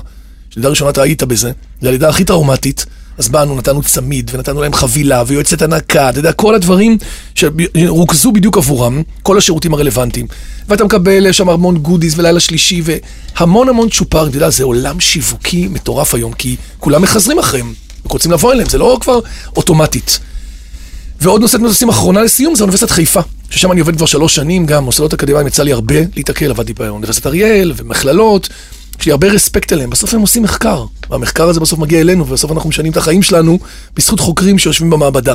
לידה 0.55 0.69
ראשונה 0.69 0.89
אתה 0.89 1.01
היית 1.01 1.23
בזה. 1.23 1.51
זו 1.81 1.87
הלידה 1.87 2.09
הכי 2.09 2.23
טראומטית. 2.23 2.85
אז 3.21 3.29
באנו, 3.29 3.55
נתנו 3.55 3.83
צמיד, 3.83 4.31
ונתנו 4.33 4.61
להם 4.61 4.73
חבילה, 4.73 5.23
ויועצת 5.27 5.61
הנקה, 5.61 6.09
אתה 6.09 6.19
יודע, 6.19 6.31
כל 6.31 6.55
הדברים 6.55 6.97
שרוכזו 7.35 8.31
בדיוק 8.31 8.57
עבורם, 8.57 9.03
כל 9.23 9.37
השירותים 9.37 9.73
הרלוונטיים. 9.73 10.27
ואתה 10.67 10.83
מקבל 10.83 11.31
שם 11.31 11.49
המון 11.49 11.77
גודיס 11.77 12.13
ולילה 12.17 12.39
שלישי, 12.39 12.81
והמון 12.85 13.69
המון 13.69 13.89
צ'ופר, 13.89 14.27
אתה 14.27 14.37
יודע, 14.37 14.49
זה 14.49 14.63
עולם 14.63 14.99
שיווקי 14.99 15.67
מטורף 15.67 16.15
היום, 16.15 16.33
כי 16.33 16.55
כולם 16.79 17.01
מחזרים 17.01 17.39
אחריהם, 17.39 17.73
ורוצים 18.05 18.31
לבוא 18.31 18.53
אליהם, 18.53 18.69
זה 18.69 18.77
לא 18.77 18.97
כבר 19.01 19.19
אוטומטית. 19.57 20.19
ועוד 21.21 21.41
נושאת 21.41 21.59
מטוסים 21.59 21.89
אחרונה 21.89 22.21
לסיום 22.21 22.55
זה 22.55 22.63
אוניברסיטת 22.63 22.91
חיפה, 22.91 23.21
ששם 23.49 23.71
אני 23.71 23.79
עובד 23.79 23.95
כבר 23.95 24.05
שלוש 24.05 24.35
שנים, 24.35 24.65
גם 24.65 24.83
מוסדות 24.83 25.13
אקדמיים 25.13 25.47
יצא 25.47 25.63
לי 25.63 25.73
הרבה 25.73 25.95
להתקל, 26.15 26.49
עבדתי 26.49 26.73
באוניברסיטת 26.73 27.27
אריאל 27.27 27.73
ומכללות, 27.75 28.49
יש 29.01 29.05
לי 29.05 29.11
הרבה 29.11 29.27
רספקט 29.27 29.73
אליהם, 29.73 29.89
בסוף 29.89 30.13
הם 30.13 30.21
עושים 30.21 30.43
מחקר, 30.43 30.85
והמחקר 31.09 31.49
הזה 31.49 31.59
בסוף 31.59 31.79
מגיע 31.79 31.99
אלינו, 32.01 32.27
ובסוף 32.27 32.51
אנחנו 32.51 32.69
משנים 32.69 32.91
את 32.91 32.97
החיים 32.97 33.21
שלנו 33.23 33.59
בזכות 33.95 34.19
חוקרים 34.19 34.57
שיושבים 34.59 34.89
במעבדה. 34.89 35.33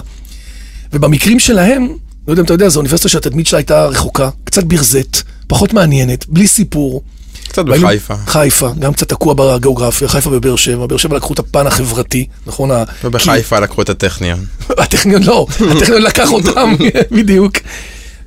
ובמקרים 0.93 1.39
שלהם, 1.39 1.89
לא 2.29 2.33
יודע 2.33 2.41
אם 2.41 2.45
אתה 2.45 2.55
יודע, 2.55 2.69
זו 2.69 2.79
אוניברסיטה 2.81 3.09
שהתדמית 3.09 3.47
שלה 3.47 3.59
הייתה 3.59 3.87
רחוקה, 3.87 4.31
קצת 4.45 4.65
ברזט, 4.65 5.17
פחות 5.47 5.73
מעניינת, 5.73 6.27
בלי 6.29 6.47
סיפור. 6.47 7.03
קצת 7.49 7.65
והיינו- 7.69 7.87
בחיפה. 7.87 8.15
חיפה, 8.27 8.71
גם 8.79 8.93
קצת 8.93 9.09
תקוע 9.09 9.35
בגיאוגרפיה, 9.35 10.09
חיפה 10.09 10.31
ובאר 10.33 10.57
שבע, 10.57 10.87
באר 10.87 10.97
שבע 10.97 11.17
לקחו 11.17 11.35
את 11.35 11.39
הפן 11.39 11.67
החברתי, 11.67 12.27
נכון? 12.47 12.71
ובחיפה 13.05 13.59
לקחו 13.59 13.83
את 13.83 13.89
הטכניון. 13.91 14.45
הטכניון 14.79 15.23
לא, 15.23 15.47
הטכניון 15.77 16.03
לקח 16.03 16.31
אותם, 16.33 16.75
בדיוק. 17.17 17.57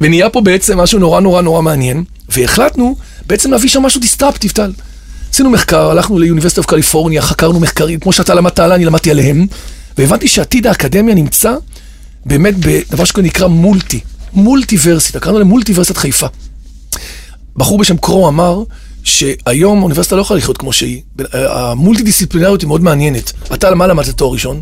ונהיה 0.01 0.29
פה 0.29 0.41
בעצם 0.41 0.77
משהו 0.79 0.99
נורא 0.99 1.19
נורא 1.21 1.41
נורא 1.41 1.61
מעניין, 1.61 2.03
והחלטנו 2.29 2.95
בעצם 3.27 3.51
להביא 3.51 3.69
שם 3.69 3.81
משהו 3.81 4.01
דיסטרפטיב, 4.01 4.51
טל. 4.51 4.71
עשינו 5.33 5.49
מחקר, 5.49 5.91
הלכנו 5.91 6.19
לאוניברסיטת 6.19 6.65
קליפורניה, 6.65 7.21
חקרנו 7.21 7.59
מחקרים, 7.59 7.99
כמו 7.99 8.11
שאתה 8.11 8.33
למדת 8.33 8.59
עליי, 8.59 8.75
אני 8.75 8.85
למדתי 8.85 9.11
עליהם, 9.11 9.47
והבנתי 9.97 10.27
שעתיד 10.27 10.67
האקדמיה 10.67 11.15
נמצא 11.15 11.55
באמת 12.25 12.55
בדבר 12.59 13.05
שנקרא 13.05 13.47
מולטי, 13.47 13.99
מולטיברסיטה, 14.33 15.19
קראנו 15.19 15.39
להם 15.39 15.47
מולטיברסיטת 15.47 15.97
חיפה. 15.97 16.27
בחור 17.55 17.77
בשם 17.77 17.97
קרו 17.97 18.27
אמר 18.27 18.63
שהיום 19.03 19.79
האוניברסיטה 19.79 20.15
לא 20.15 20.21
יכולה 20.21 20.37
לחיות 20.37 20.57
כמו 20.57 20.73
שהיא. 20.73 21.01
המולטי 21.33 22.03
דיסציפלינריות 22.03 22.61
היא 22.61 22.67
מאוד 22.67 22.81
מעניינת. 22.81 23.31
אתה 23.53 23.75
מה 23.75 23.87
למדת 23.87 24.17
תואר 24.17 24.33
ראשון? 24.33 24.61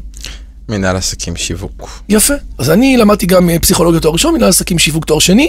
מנהל 0.69 0.95
עסקים 0.95 1.35
שיווק. 1.35 2.01
יפה. 2.09 2.33
אז 2.57 2.69
אני 2.69 2.97
למדתי 2.97 3.25
גם 3.25 3.49
אה, 3.49 3.59
פסיכולוגיה 3.59 3.99
תואר 3.99 4.13
ראשון, 4.13 4.33
מנהל 4.33 4.49
עסקים 4.49 4.79
שיווק 4.79 5.05
תואר 5.05 5.19
שני, 5.19 5.47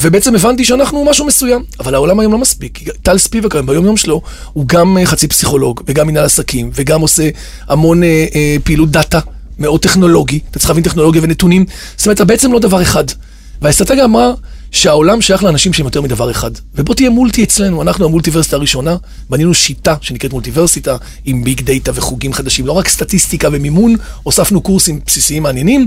ובעצם 0.00 0.34
הבנתי 0.34 0.64
שאנחנו 0.64 1.04
משהו 1.04 1.26
מסוים. 1.26 1.64
אבל 1.80 1.94
העולם 1.94 2.20
היום 2.20 2.32
לא 2.32 2.38
מספיק. 2.38 2.78
טל 3.02 3.18
ספיבק 3.18 3.54
היום 3.54 3.66
ביום 3.66 3.84
יום 3.84 3.96
שלו, 3.96 4.20
הוא 4.52 4.64
גם 4.68 4.98
אה, 4.98 5.06
חצי 5.06 5.28
פסיכולוג, 5.28 5.80
וגם 5.86 6.06
מנהל 6.06 6.24
עסקים, 6.24 6.70
וגם 6.74 7.00
עושה 7.00 7.28
המון 7.68 8.02
אה, 8.02 8.26
אה, 8.34 8.56
פעילות 8.64 8.90
דאטה, 8.90 9.20
מאוד 9.58 9.80
טכנולוגי. 9.80 10.40
אתה 10.50 10.58
צריך 10.58 10.70
להבין 10.70 10.84
טכנולוגיה 10.84 11.22
ונתונים. 11.24 11.64
זאת 11.96 12.06
אומרת, 12.06 12.16
אתה 12.16 12.24
בעצם 12.24 12.52
לא 12.52 12.58
דבר 12.58 12.82
אחד. 12.82 13.04
והאסטרטגיה 13.62 14.04
אמרה 14.04 14.32
שהעולם 14.70 15.20
שייך 15.20 15.44
לאנשים 15.44 15.72
שהם 15.72 15.86
יותר 15.86 16.00
מדבר 16.00 16.30
אחד. 16.30 16.50
ובוא 16.74 16.94
תהיה 16.94 17.10
מולטי 17.10 17.44
אצלנו, 17.44 17.82
אנחנו 17.82 18.04
המולטיברסיטה 18.04 18.56
הראשונה, 18.56 18.96
בנינו 19.30 19.54
שיטה 19.54 19.94
שנקראת 20.00 20.32
מולטיברסיטה, 20.32 20.96
עם 21.24 21.44
ביג 21.44 21.60
דאטה 21.60 21.92
וחוגים 21.94 22.32
חדשים, 22.32 22.66
לא 22.66 22.72
רק 22.72 22.88
סטטיסטיקה 22.88 23.48
ומימון, 23.52 23.96
הוספנו 24.22 24.60
קורסים 24.60 25.00
בסיסיים 25.06 25.42
מעניינים, 25.42 25.86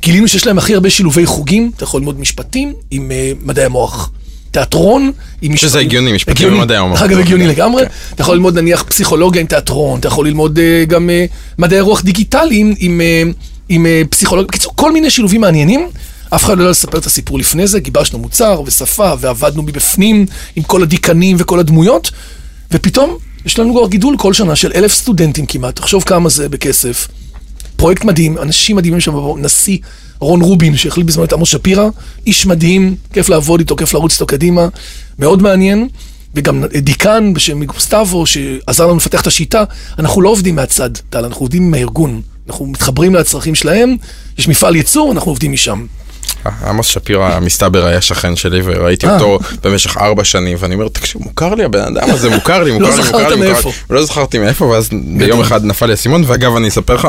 גילינו 0.00 0.28
שיש 0.28 0.46
להם 0.46 0.58
הכי 0.58 0.74
הרבה 0.74 0.90
שילובי 0.90 1.26
חוגים, 1.26 1.70
אתה 1.76 1.84
יכול 1.84 2.00
ללמוד 2.00 2.20
משפטים 2.20 2.74
עם 2.90 3.10
uh, 3.10 3.46
מדעי 3.46 3.64
המוח. 3.64 4.10
תיאטרון 4.50 5.12
עם 5.42 5.56
שזה 5.56 5.66
משפטים. 5.66 5.86
הגיוני, 5.86 6.12
משפטים 6.12 6.54
ומדעי 6.54 6.76
המוח. 6.76 7.00
דרך 7.00 7.10
אגב, 7.10 7.18
הגיוני 7.18 7.44
כן. 7.44 7.50
לגמרי. 7.50 7.82
כן. 7.82 7.90
אתה 8.14 8.22
יכול 8.22 8.34
ללמוד 8.34 8.58
נניח 8.58 8.82
פסיכולוגיה 8.82 9.40
עם 9.40 9.46
תיאטרון, 9.46 10.00
אתה 10.00 10.08
יכול 10.08 10.26
ללמוד 10.26 10.58
uh, 10.58 10.88
גם 10.88 11.10
uh, 11.10 11.32
מדעי 11.58 11.80
רוח 11.80 12.02
דיגיטליים 12.02 12.74
עם, 12.78 13.00
uh, 13.00 13.34
עם 13.68 13.86
uh, 13.86 14.08
פסיכולוגיה. 14.08 14.48
בקיצור, 14.48 14.72
כל 14.76 14.92
מיני 14.92 15.10
שילובים 15.10 15.40
מעניינים. 15.40 15.88
אף 16.34 16.44
אחד 16.44 16.56
לא 16.56 16.62
יודע 16.62 16.70
לספר 16.70 16.98
את 16.98 17.06
הסיפור 17.06 17.38
לפני 17.38 17.66
זה, 17.66 17.80
גיבשנו 17.80 18.18
מוצר 18.18 18.62
ושפה 18.66 19.12
ועבדנו 19.20 19.62
מבפנים 19.62 20.26
עם 20.56 20.62
כל 20.62 20.82
הדיקנים 20.82 21.36
וכל 21.40 21.60
הדמויות, 21.60 22.10
ופתאום 22.72 23.16
יש 23.46 23.58
לנו 23.58 23.74
כבר 23.74 23.88
גידול 23.88 24.16
כל 24.18 24.32
שנה 24.32 24.56
של 24.56 24.72
אלף 24.74 24.94
סטודנטים 24.94 25.46
כמעט, 25.46 25.76
תחשוב 25.76 26.02
כמה 26.02 26.28
זה 26.28 26.48
בכסף. 26.48 27.08
פרויקט 27.80 28.04
מדהים, 28.04 28.38
אנשים 28.38 28.76
מדהימים 28.76 29.00
שם, 29.00 29.14
נשיא 29.36 29.78
רון 30.18 30.40
רובין, 30.40 30.76
שהחליט 30.76 31.06
בזמן 31.06 31.24
את 31.24 31.32
עמוס 31.32 31.48
שפירא, 31.48 31.88
איש 32.26 32.46
מדהים, 32.46 32.96
כיף 33.12 33.28
לעבוד 33.28 33.60
איתו, 33.60 33.76
כיף 33.76 33.94
לרוץ 33.94 34.12
איתו 34.12 34.26
קדימה, 34.26 34.68
מאוד 35.18 35.42
מעניין. 35.42 35.88
וגם 36.34 36.64
דיקן 36.64 37.34
בשם 37.34 37.64
גוסטבו, 37.64 38.26
שעזר 38.26 38.86
לנו 38.86 38.96
לפתח 38.96 39.20
את 39.20 39.26
השיטה, 39.26 39.64
אנחנו 39.98 40.22
לא 40.22 40.28
עובדים 40.28 40.56
מהצד, 40.56 40.90
טל, 41.10 41.24
אנחנו 41.24 41.40
עובדים 41.40 41.62
עם 41.62 41.74
הארגון. 41.74 42.20
אנחנו 42.48 42.66
מתחברים 42.66 43.14
לצרכים 43.14 43.54
שלהם, 43.54 43.96
יש 44.38 44.48
מפעל 44.48 44.76
ייצור, 44.76 45.12
אנחנו 45.12 45.30
עובדים 45.30 45.52
משם. 45.52 45.86
עמוס 46.66 46.86
שפירא, 46.86 47.40
מסתבר, 47.40 47.86
היה 47.86 48.00
שכן 48.00 48.36
שלי, 48.36 48.60
וראיתי 48.64 49.06
אה. 49.06 49.14
אותו 49.14 49.38
במשך 49.62 49.96
ארבע 49.96 50.24
שנים, 50.24 50.56
ואני 50.60 50.74
אומר, 50.74 50.88
תקשיב, 50.88 51.22
מוכר 51.22 51.54
לי 51.54 51.64
הבן 51.64 51.82
אדם 51.96 52.10
הזה, 52.10 52.30
מוכר 52.30 52.62
לי, 52.62 52.72
מוכר 52.78 52.96
לי, 52.96 53.02
זכרת 53.02 53.14
מוכר 53.14 53.34
לי, 53.34 53.50
מוכר. 53.50 53.68
לי. 53.68 53.74
ולא 53.90 54.04
זכרתי 54.04 54.38
מאיפה, 54.38 54.64
ואז 54.64 54.88
ביום 55.16 55.40
אחד 55.40 55.64
נפל 55.64 55.86
לי 55.86 55.92
האסימון, 55.92 56.24
ואגב, 56.26 56.56
אני 56.56 56.68
אספר 56.68 56.94
לך. 56.94 57.08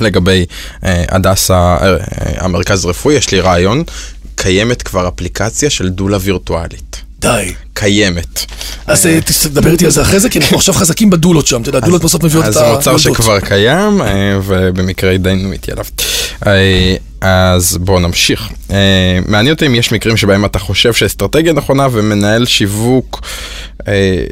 לגבי 0.00 0.44
אה, 0.84 1.04
הדסה, 1.08 1.54
אה, 1.54 1.90
אה, 1.90 1.96
המרכז 2.38 2.84
הרפואי, 2.84 3.14
יש 3.14 3.30
לי 3.30 3.40
רעיון, 3.40 3.82
קיימת 4.34 4.82
כבר 4.82 5.08
אפליקציה 5.08 5.70
של 5.70 5.88
דולה 5.88 6.18
וירטואלית. 6.20 6.96
די. 7.20 7.52
קיימת. 7.72 8.44
אז 8.86 9.06
תדבר 9.42 9.70
איתי 9.72 9.84
על 9.84 9.90
זה 9.90 10.02
אחרי 10.02 10.20
זה, 10.20 10.28
כי 10.28 10.38
אנחנו 10.38 10.56
עכשיו 10.56 10.74
חזקים 10.74 11.10
בדולות 11.10 11.46
שם, 11.46 11.62
אתה 11.62 11.68
יודע, 11.68 11.80
דולות 11.80 12.02
בסוף 12.04 12.22
מביאות 12.22 12.44
את 12.44 12.48
אז 12.48 12.54
זה 12.54 12.72
מוצר. 12.72 12.96
שכבר 12.96 13.40
קיים, 13.40 14.00
ובמקרה 14.44 15.10
התדיינו 15.10 15.52
איתי 15.52 15.72
עליו. 15.72 15.84
אז 17.20 17.78
בואו 17.80 18.00
נמשיך. 18.00 18.48
מעניין 19.26 19.54
אותי 19.54 19.66
אם 19.66 19.74
יש 19.74 19.92
מקרים 19.92 20.16
שבהם 20.16 20.44
אתה 20.44 20.58
חושב 20.58 20.92
שאסטרטגיה 20.92 21.52
נכונה 21.52 21.86
ומנהל 21.92 22.46
שיווק 22.46 23.20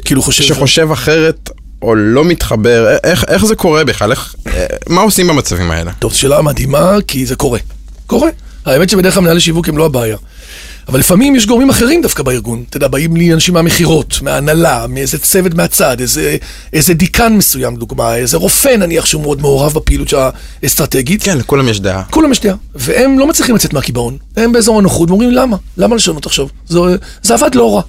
כאילו 0.05 0.21
חושב- 0.21 0.43
שחושב 0.43 0.91
אחרת 0.91 1.49
או 1.81 1.95
לא 1.95 2.25
מתחבר, 2.25 2.87
אה, 2.87 2.97
איך, 3.03 3.25
איך 3.27 3.45
זה 3.45 3.55
קורה 3.55 3.83
בכלל? 3.83 4.11
איך, 4.11 4.35
אה, 4.47 4.65
מה 4.89 5.01
עושים 5.01 5.27
במצבים 5.27 5.71
האלה? 5.71 5.91
טוב, 5.99 6.13
שאלה 6.13 6.41
מדהימה, 6.41 6.91
כי 7.07 7.25
זה 7.25 7.35
קורה. 7.35 7.59
קורה. 8.07 8.29
האמת 8.65 8.89
שבדרך 8.89 9.13
כלל 9.13 9.23
מנהלי 9.23 9.39
שיווק 9.39 9.69
הם 9.69 9.77
לא 9.77 9.85
הבעיה. 9.85 10.17
אבל 10.87 10.99
לפעמים 10.99 11.35
יש 11.35 11.45
גורמים 11.45 11.69
אחרים 11.69 12.01
דווקא 12.01 12.23
בארגון. 12.23 12.63
אתה 12.69 12.77
יודע, 12.77 12.87
באים 12.87 13.15
לי 13.15 13.33
אנשים 13.33 13.53
מהמכירות, 13.53 14.21
מההנהלה, 14.21 14.85
מאיזה 14.87 15.17
צוות 15.17 15.53
מהצד, 15.53 16.01
איזה, 16.01 16.37
איזה 16.73 16.93
דיקן 16.93 17.33
מסוים, 17.33 17.75
דוגמה, 17.75 18.15
איזה 18.15 18.37
רופא 18.37 18.75
נניח 18.75 19.05
שהוא 19.05 19.21
מאוד 19.21 19.41
מעורב 19.41 19.73
בפעילות 19.73 20.13
האסטרטגית. 20.63 21.23
כן, 21.23 21.37
לכולם 21.37 21.67
יש 21.67 21.79
דעה. 21.79 22.03
כולם 22.09 22.31
יש 22.31 22.39
דעה, 22.39 22.55
והם 22.75 23.19
לא 23.19 23.27
מצליחים 23.27 23.55
לצאת 23.55 23.73
מהקיבעון. 23.73 24.17
הם 24.37 24.51
באזור 24.51 24.79
הנוחות 24.79 25.09
ואומרים 25.09 25.31
למה? 25.31 25.57
למה 25.77 25.95
לשנות 25.95 26.25
עכשיו? 26.25 26.47
זה, 26.67 26.79
זה 27.23 27.33
עבד 27.33 27.55
לא 27.55 27.75
רע. 27.75 27.81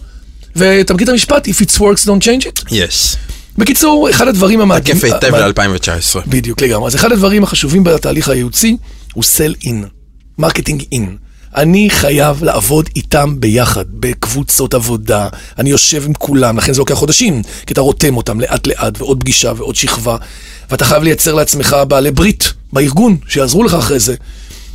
ואתה 0.56 0.94
מכיר 0.94 1.04
את 1.04 1.12
המשפט, 1.12 1.48
If 1.48 1.62
it 1.62 1.78
works, 1.78 2.06
don't 2.06 2.24
change 2.24 2.44
it? 2.44 2.64
יש. 2.70 3.16
בקיצור, 3.58 4.10
אחד 4.10 4.28
הדברים 4.28 4.60
המעטים... 4.60 4.94
תקף 4.94 5.04
היטב 5.04 5.34
ל-2019. 5.34 6.28
בדיוק, 6.28 6.62
לגמרי. 6.62 6.86
אז 6.86 6.96
אחד 6.96 7.12
הדברים 7.12 7.42
החשובים 7.42 7.84
בתהליך 7.84 8.28
הייעוצי 8.28 8.76
הוא 9.14 9.24
sell 9.24 9.64
in, 9.64 9.74
marketing 10.38 10.82
in. 10.94 11.02
אני 11.56 11.90
חייב 11.90 12.44
לעבוד 12.44 12.88
איתם 12.96 13.34
ביחד, 13.40 13.84
בקבוצות 13.90 14.74
עבודה. 14.74 15.28
אני 15.58 15.70
יושב 15.70 16.02
עם 16.06 16.14
כולם, 16.14 16.58
לכן 16.58 16.72
זה 16.72 16.78
לוקח 16.78 16.94
חודשים, 16.94 17.42
כי 17.66 17.72
אתה 17.72 17.80
רותם 17.80 18.16
אותם 18.16 18.40
לאט 18.40 18.66
לאט, 18.66 19.00
ועוד 19.00 19.20
פגישה 19.20 19.52
ועוד 19.56 19.76
שכבה, 19.76 20.16
ואתה 20.70 20.84
חייב 20.84 21.02
לייצר 21.02 21.34
לעצמך 21.34 21.76
בעלי 21.88 22.10
ברית 22.10 22.52
בארגון, 22.72 23.16
שיעזרו 23.28 23.64
לך 23.64 23.74
אחרי 23.74 23.98
זה. 23.98 24.14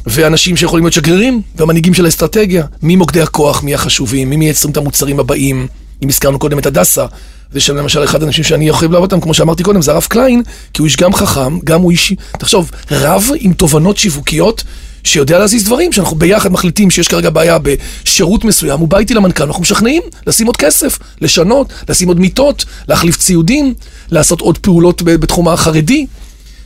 ואנשים 0.05 0.57
שיכולים 0.57 0.85
להיות 0.85 0.93
שגרירים, 0.93 1.41
והמנהיגים 1.55 1.93
של 1.93 2.05
האסטרטגיה, 2.05 2.65
מי 2.81 2.95
מוקדי 2.95 3.21
הכוח, 3.21 3.63
מי 3.63 3.73
החשובים, 3.73 4.29
מי 4.29 4.35
מייצרים 4.35 4.71
את 4.71 4.77
המוצרים 4.77 5.19
הבאים. 5.19 5.67
אם 6.03 6.09
הזכרנו 6.09 6.39
קודם 6.39 6.59
את 6.59 6.65
הדסה, 6.65 7.05
זה 7.53 7.59
שם 7.59 7.75
למשל 7.75 8.03
אחד 8.03 8.23
האנשים 8.23 8.43
שאני 8.43 8.69
יכול 8.69 8.87
לעבוד 8.87 9.11
אותם, 9.11 9.21
כמו 9.21 9.33
שאמרתי 9.33 9.63
קודם, 9.63 9.81
זה 9.81 9.91
הרב 9.91 10.05
קליין, 10.09 10.41
כי 10.73 10.81
הוא 10.81 10.85
איש 10.85 10.97
גם 10.97 11.13
חכם, 11.13 11.59
גם 11.63 11.81
הוא 11.81 11.91
איש, 11.91 12.13
תחשוב, 12.39 12.71
רב 12.91 13.29
עם 13.39 13.53
תובנות 13.53 13.97
שיווקיות, 13.97 14.63
שיודע 15.03 15.39
להזיז 15.39 15.65
דברים, 15.65 15.91
שאנחנו 15.91 16.15
ביחד 16.15 16.51
מחליטים 16.51 16.91
שיש 16.91 17.07
כרגע 17.07 17.29
בעיה 17.29 17.57
בשירות 17.59 18.43
מסוים, 18.43 18.79
הוא 18.79 18.87
בא 18.87 18.97
איתי 18.97 19.13
למנכ"ל, 19.13 19.43
אנחנו 19.43 19.61
משכנעים 19.61 20.01
לשים 20.27 20.47
עוד 20.47 20.57
כסף, 20.57 20.99
לשנות, 21.21 21.73
לשים 21.89 22.07
עוד 22.07 22.19
מיטות, 22.19 22.65
להחליף 22.87 23.17
ציודים, 23.17 23.73
לעשות 24.11 24.41
עוד 24.41 24.57
פעולות 24.57 25.01
בתחום 25.01 25.47
החרדי, 25.47 26.05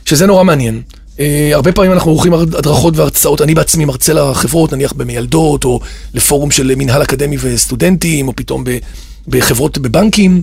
שזה 0.04 0.26
נורא 0.26 0.44
מעניין. 0.44 0.82
Uh, 1.16 1.20
הרבה 1.52 1.72
פעמים 1.72 1.92
אנחנו 1.92 2.10
עורכים 2.10 2.34
הדרכות 2.34 2.96
והרצאות, 2.96 3.42
אני 3.42 3.54
בעצמי 3.54 3.84
מרצה 3.84 4.12
לחברות, 4.12 4.72
נניח 4.72 4.92
במיילדות, 4.92 5.64
או 5.64 5.80
לפורום 6.14 6.50
של 6.50 6.74
מנהל 6.76 7.02
אקדמי 7.02 7.36
וסטודנטים, 7.40 8.28
או 8.28 8.36
פתאום 8.36 8.64
בחברות 9.28 9.78
בבנקים. 9.78 10.42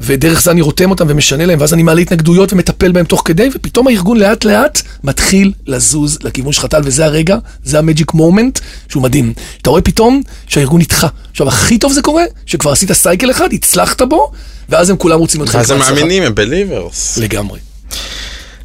ודרך 0.00 0.42
זה 0.42 0.50
אני 0.50 0.60
רותם 0.60 0.90
אותם 0.90 1.06
ומשנה 1.08 1.46
להם, 1.46 1.60
ואז 1.60 1.74
אני 1.74 1.82
מעלה 1.82 2.00
התנגדויות 2.00 2.52
ומטפל 2.52 2.92
בהם 2.92 3.04
תוך 3.04 3.22
כדי, 3.24 3.48
ופתאום 3.54 3.88
הארגון 3.88 4.16
לאט 4.16 4.44
לאט 4.44 4.82
מתחיל 5.04 5.52
לזוז 5.66 6.18
לכיוון 6.22 6.52
שלך 6.52 6.66
טל, 6.66 6.80
וזה 6.84 7.04
הרגע, 7.04 7.36
זה 7.64 7.78
המג'יק 7.78 8.14
מומנט, 8.14 8.58
שהוא 8.88 9.02
מדהים. 9.02 9.32
אתה 9.62 9.70
רואה 9.70 9.82
פתאום 9.82 10.22
שהארגון 10.46 10.80
איתך. 10.80 11.06
עכשיו, 11.30 11.48
הכי 11.48 11.78
טוב 11.78 11.92
זה 11.92 12.02
קורה, 12.02 12.24
שכבר 12.46 12.72
עשית 12.72 12.92
סייקל 12.92 13.30
אחד, 13.30 13.48
הצלחת 13.52 14.02
בו, 14.02 14.32
ואז 14.68 14.90
הם 14.90 14.96
כולם 14.96 15.18
רוצים 15.18 15.46
חלק 15.46 15.60
אז 15.60 15.70
הם. 15.70 15.78
מאמינים, 15.78 16.22
הם 16.22 16.34
בליברס. 16.34 17.18
לגמרי. 17.18 17.58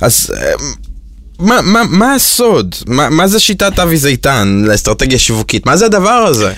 אז 0.02 0.32
אה, 0.38 0.52
מה, 1.40 1.62
מה, 1.62 1.82
מה 1.90 2.14
הסוד? 2.14 2.76
מה, 2.88 3.10
מה 3.10 3.28
זה 3.28 3.40
שיטת 3.40 3.80
אבי 3.80 3.98
זיתן 3.98 4.64
לאסטרטגיה 4.68 5.20
שיווקית? 5.20 5.66
מה 5.66 5.78
זה 5.78 5.86
הדבר 5.86 6.10
הזה? 6.10 6.54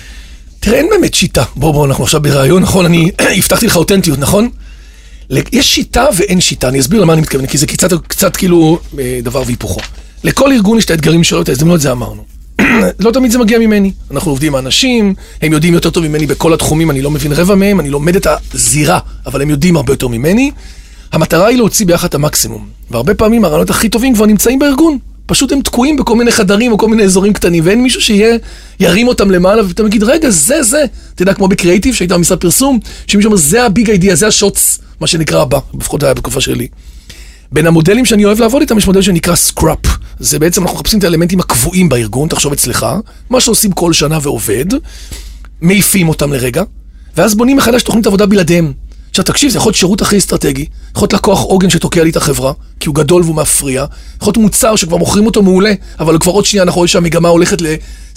תראה, 0.60 0.78
אין 0.78 0.88
באמת 0.90 1.14
שיטה. 1.14 1.44
בוא, 1.56 1.72
בוא, 1.72 1.86
אנחנו 1.86 2.04
עכשיו 2.04 2.20
בריאיון, 2.20 2.62
נכון? 2.62 2.84
אני 2.84 3.10
הבטחתי 3.38 3.66
לך 3.66 3.76
אותנטיות, 3.76 4.18
נכון? 4.18 4.48
יש 5.30 5.74
שיטה 5.74 6.06
ואין 6.16 6.40
שיטה, 6.40 6.68
אני 6.68 6.80
אסביר 6.80 7.00
למה 7.00 7.12
אני 7.12 7.22
מתכוון, 7.22 7.46
כי 7.46 7.58
זה 7.58 7.66
קצת, 7.66 7.92
קצת 8.08 8.36
כאילו 8.36 8.78
אה, 8.98 9.20
דבר 9.22 9.42
והיפוכו. 9.46 9.80
לכל 10.24 10.52
ארגון 10.52 10.78
יש 10.78 10.84
את 10.84 10.90
האתגרים 10.90 11.24
שלו, 11.24 11.42
את 11.42 11.48
ההזדמנות, 11.48 11.80
זה 11.80 11.92
אמרנו. 11.92 12.24
לא 13.00 13.10
תמיד 13.10 13.30
זה 13.30 13.38
מגיע 13.38 13.58
ממני. 13.58 13.92
אנחנו 14.10 14.30
עובדים 14.30 14.54
עם 14.54 14.66
אנשים, 14.66 15.14
הם 15.42 15.52
יודעים 15.52 15.74
יותר 15.74 15.90
טוב 15.90 16.08
ממני 16.08 16.26
בכל 16.26 16.54
התחומים, 16.54 16.90
אני 16.90 17.02
לא 17.02 17.10
מבין 17.10 17.32
רבע 17.32 17.54
מהם, 17.54 17.80
אני 17.80 17.90
לומד 17.90 18.16
את 18.16 18.26
הזירה, 18.54 18.98
אבל 19.26 19.42
הם 19.42 19.50
יודעים 19.50 19.76
הרבה 19.76 19.92
יותר 19.92 20.08
ממני. 20.08 20.50
המטרה 21.12 21.46
היא 21.46 21.56
להוציא 21.56 21.86
ביחד 21.86 22.08
את 22.08 22.14
המקסימום. 22.14 22.68
והרבה 22.90 23.14
פעמים 23.14 23.44
הרעיונות 23.44 23.70
הכי 23.70 23.88
טובים 23.88 24.14
כבר 24.14 24.26
נמצאים 24.26 24.58
בארגון. 24.58 24.98
פשוט 25.26 25.52
הם 25.52 25.60
תקועים 25.60 25.96
בכל 25.96 26.16
מיני 26.16 26.32
חדרים 26.32 26.72
או 26.72 26.78
כל 26.78 26.88
מיני 26.88 27.02
אזורים 27.02 27.32
קטנים, 27.32 27.64
ואין 27.66 27.82
מישהו 27.82 28.02
שיהיה, 28.02 28.36
ירים 28.80 29.08
אותם 29.08 29.30
למעלה 29.30 29.66
ופתאום 29.66 29.86
יגיד, 29.86 30.02
רגע, 30.02 30.30
זה, 30.30 30.62
זה. 30.62 30.84
אתה 31.14 31.22
יודע, 31.22 31.34
כמו 31.34 31.48
בקריאיטיב, 31.48 31.94
שהיית 31.94 32.12
במשרד 32.12 32.38
פרסום, 32.38 32.78
שמישהו 33.06 33.28
אומר, 33.28 33.36
זה 33.36 33.64
הביג 33.64 33.90
אידיע, 33.90 34.14
זה 34.14 34.26
השוטס, 34.26 34.78
מה 35.00 35.06
שנקרא 35.06 35.42
הבא, 35.42 35.58
לפחות 35.80 36.02
היה 36.02 36.14
בתקופה 36.14 36.40
שלי. 36.40 36.68
בין 37.52 37.66
המודלים 37.66 38.04
שאני 38.04 38.24
אוהב 38.24 38.40
לעבוד 38.40 38.60
איתם, 38.60 38.78
יש 38.78 38.86
מודל 38.86 39.02
שנקרא 39.02 39.34
scrap. 39.34 39.78
זה 40.18 40.38
בעצם, 40.38 40.62
אנחנו 40.62 40.76
מחפשים 40.76 40.98
את 40.98 41.04
האלמנטים 41.04 41.40
הקבועים 41.40 41.88
בארגון, 41.88 42.28
תחשוב 42.28 42.52
אצלך, 42.52 42.86
מה 43.30 43.40
שעושים 43.40 43.72
כל 43.72 43.92
שנה 43.92 44.18
ועובד, 44.22 44.64
מעיפים 45.60 46.08
אותם 46.08 46.32
לרגע, 46.32 46.62
ואז 47.16 47.34
בונים 47.34 47.56
מחדש 47.56 47.82
תוכנית 47.82 48.06
עבודה 48.06 48.26
בלעדיהם. 48.26 48.72
עכשיו 49.10 49.24
תקשיב, 49.24 49.50
זה 49.50 49.58
יכול 49.58 49.70
להיות 49.70 49.76
שירות 49.76 50.02
הכי 50.02 50.18
אסטרטגי, 50.18 50.66
יכול 50.90 51.02
להיות 51.02 51.12
לקוח 51.12 51.40
עוגן 51.40 51.70
שתוקע 51.70 52.04
לי 52.04 52.10
את 52.10 52.16
החברה, 52.16 52.52
כי 52.80 52.88
הוא 52.88 52.94
גדול 52.94 53.22
והוא 53.22 53.36
מפריע, 53.36 53.84
יכול 54.16 54.28
להיות 54.30 54.36
מוצר 54.36 54.76
שכבר 54.76 54.96
מוכרים 54.96 55.26
אותו 55.26 55.42
מעולה, 55.42 55.72
אבל 56.00 56.18
כבר 56.18 56.32
עוד 56.32 56.44
שנייה 56.44 56.62
אנחנו 56.62 56.78
רואים 56.78 56.88
שהמגמה 56.88 57.28
הולכת 57.28 57.58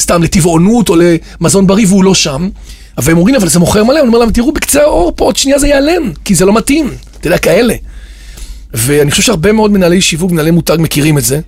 סתם 0.01 0.23
לטבעונות 0.23 0.89
או 0.89 0.95
למזון 0.95 1.67
בריא 1.67 1.85
והוא 1.87 2.03
לא 2.03 2.13
שם. 2.15 2.49
והם 2.97 3.17
אומרים, 3.17 3.35
אבל 3.35 3.49
זה 3.49 3.59
מוכר 3.59 3.83
מלא, 3.83 3.99
אני 3.99 4.07
אומר 4.07 4.19
להם, 4.19 4.31
תראו 4.31 4.51
בקצה 4.51 4.81
האור 4.81 5.13
פה, 5.15 5.25
עוד 5.25 5.35
שנייה 5.35 5.59
זה 5.59 5.67
ייעלם, 5.67 6.11
כי 6.25 6.35
זה 6.35 6.45
לא 6.45 6.53
מתאים, 6.53 6.93
אתה 7.19 7.27
יודע, 7.27 7.37
כאלה. 7.37 7.75
ואני 8.73 9.11
חושב 9.11 9.23
שהרבה 9.23 9.51
מאוד 9.51 9.71
מנהלי 9.71 10.01
שיווק, 10.01 10.31
מנהלי 10.31 10.51
מותג 10.51 10.77
מכירים 10.79 11.17
את 11.17 11.23
זה, 11.23 11.39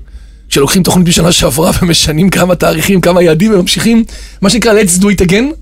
שלוקחים 0.50 0.84
תוכנית 0.84 1.06
בשנה 1.08 1.32
שעברה 1.32 1.72
ומשנים 1.82 2.30
כמה 2.30 2.56
תאריכים, 2.56 3.02
כמה 3.02 3.22
יעדים 3.22 3.54
וממשיכים, 3.54 4.04
מה 4.42 4.50
שנקרא 4.50 4.74
let's 4.74 5.02
do 5.02 5.06
it 5.06 5.28
again. 5.28 5.54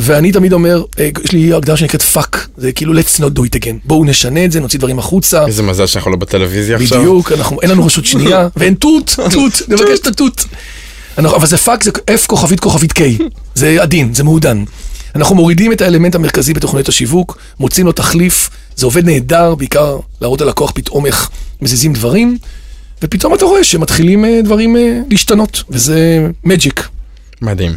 ואני 0.00 0.32
תמיד 0.32 0.52
אומר, 0.52 0.84
אה, 0.98 1.08
יש 1.24 1.32
לי 1.32 1.52
הגדרה 1.52 1.76
שנקראת 1.76 2.02
fuck, 2.02 2.48
זה 2.56 2.72
כאילו 2.72 2.94
let's 2.94 3.20
not 3.20 3.38
do 3.38 3.40
it 3.40 3.60
again. 3.60 3.74
בואו 3.84 4.04
נשנה 4.04 4.44
את 4.44 4.52
זה, 4.52 4.60
נוציא 4.60 4.78
דברים 4.78 4.98
החוצה. 4.98 5.46
איזה 5.46 5.62
מזל 5.62 5.86
שאנחנו 5.86 6.10
לא 6.10 6.16
בטלוויזיה 6.16 6.76
עכשיו. 6.76 6.98
בדיוק, 6.98 7.32
אין 7.62 7.70
לנו 7.70 7.86
רשות 7.86 8.06
שנייה, 8.06 8.48
ואין 8.56 8.74
טוט, 8.74 9.16
טוט, 9.30 9.62
נבקש 9.68 9.98
את 9.98 10.06
הטוט. 10.06 10.44
אנחנו- 11.18 11.36
אבל 11.36 11.46
זה 11.46 11.56
fuck, 11.56 11.84
זה 11.84 11.90
F 11.90 12.26
כוכבית 12.26 12.60
כוכבית 12.60 12.92
K, 12.98 13.00
זה 13.54 13.82
עדין, 13.82 14.14
זה 14.14 14.24
מעודן. 14.24 14.64
אנחנו 15.14 15.34
מורידים 15.36 15.72
את 15.72 15.80
האלמנט 15.80 16.14
המרכזי 16.14 16.54
בתוכניות 16.54 16.88
השיווק, 16.88 17.38
מוצאים 17.60 17.86
לו 17.86 17.92
תחליף, 17.92 18.50
זה 18.76 18.86
עובד 18.86 19.04
נהדר, 19.04 19.54
בעיקר 19.54 19.98
להראות 20.20 20.40
ללקוח 20.40 20.72
פתאום 20.74 21.06
איך 21.06 21.30
מזיזים 21.62 21.92
דברים, 21.92 22.38
ופתאום 23.02 23.34
אתה 23.34 23.44
רואה 23.44 23.64
שמתחילים 23.64 24.24
אה, 24.24 24.40
דברים 24.44 24.76
אה, 24.76 24.98
להשתנות, 25.10 25.62
וזה 25.70 26.26
מג'יק. 26.44 26.88
מדהים. 27.42 27.72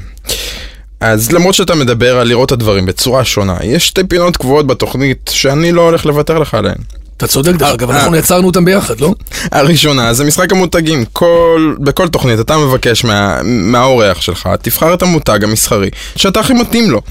אז 1.00 1.32
למרות 1.32 1.56
שאתה 1.56 1.76
מדבר 1.76 2.18
על 2.18 2.28
לראות 2.28 2.48
את 2.48 2.52
הדברים 2.52 2.86
בצורה 2.86 3.26
שונה, 3.26 3.58
יש 3.64 3.88
שתי 3.88 4.02
פינות 4.04 4.38
קבועות 4.38 4.68
בתוכנית 4.68 5.32
שאני 5.34 5.72
לא 5.72 5.82
הולך 5.82 6.06
לוותר 6.06 6.40
לך 6.40 6.54
עליהן. 6.54 6.78
אתה 7.20 7.28
צודק 7.28 7.52
דרך 7.52 7.74
אגב. 7.74 7.92
אנחנו 7.92 8.16
יצרנו 8.16 8.48
אותם 8.48 8.66
ביחד, 8.66 9.00
לא? 9.00 9.14
הראשונה 9.52 10.14
זה 10.14 10.24
משחק 10.24 10.52
המותגים, 10.52 11.06
כל, 11.14 11.76
בכל 11.80 12.08
תוכנית 12.08 12.40
אתה 12.40 12.58
מבקש 12.58 13.04
מה, 13.04 13.40
מהאורח 13.44 14.22
שלך, 14.22 14.50
תבחר 14.62 14.94
את 14.94 15.02
המותג 15.02 15.44
המסחרי 15.44 15.90
שאתה 16.16 16.40
הכי 16.40 16.54
מתאים 16.54 16.92
לו. 16.92 17.02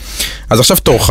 אז 0.51 0.61
עכשיו 0.61 0.77
תורך. 0.77 1.11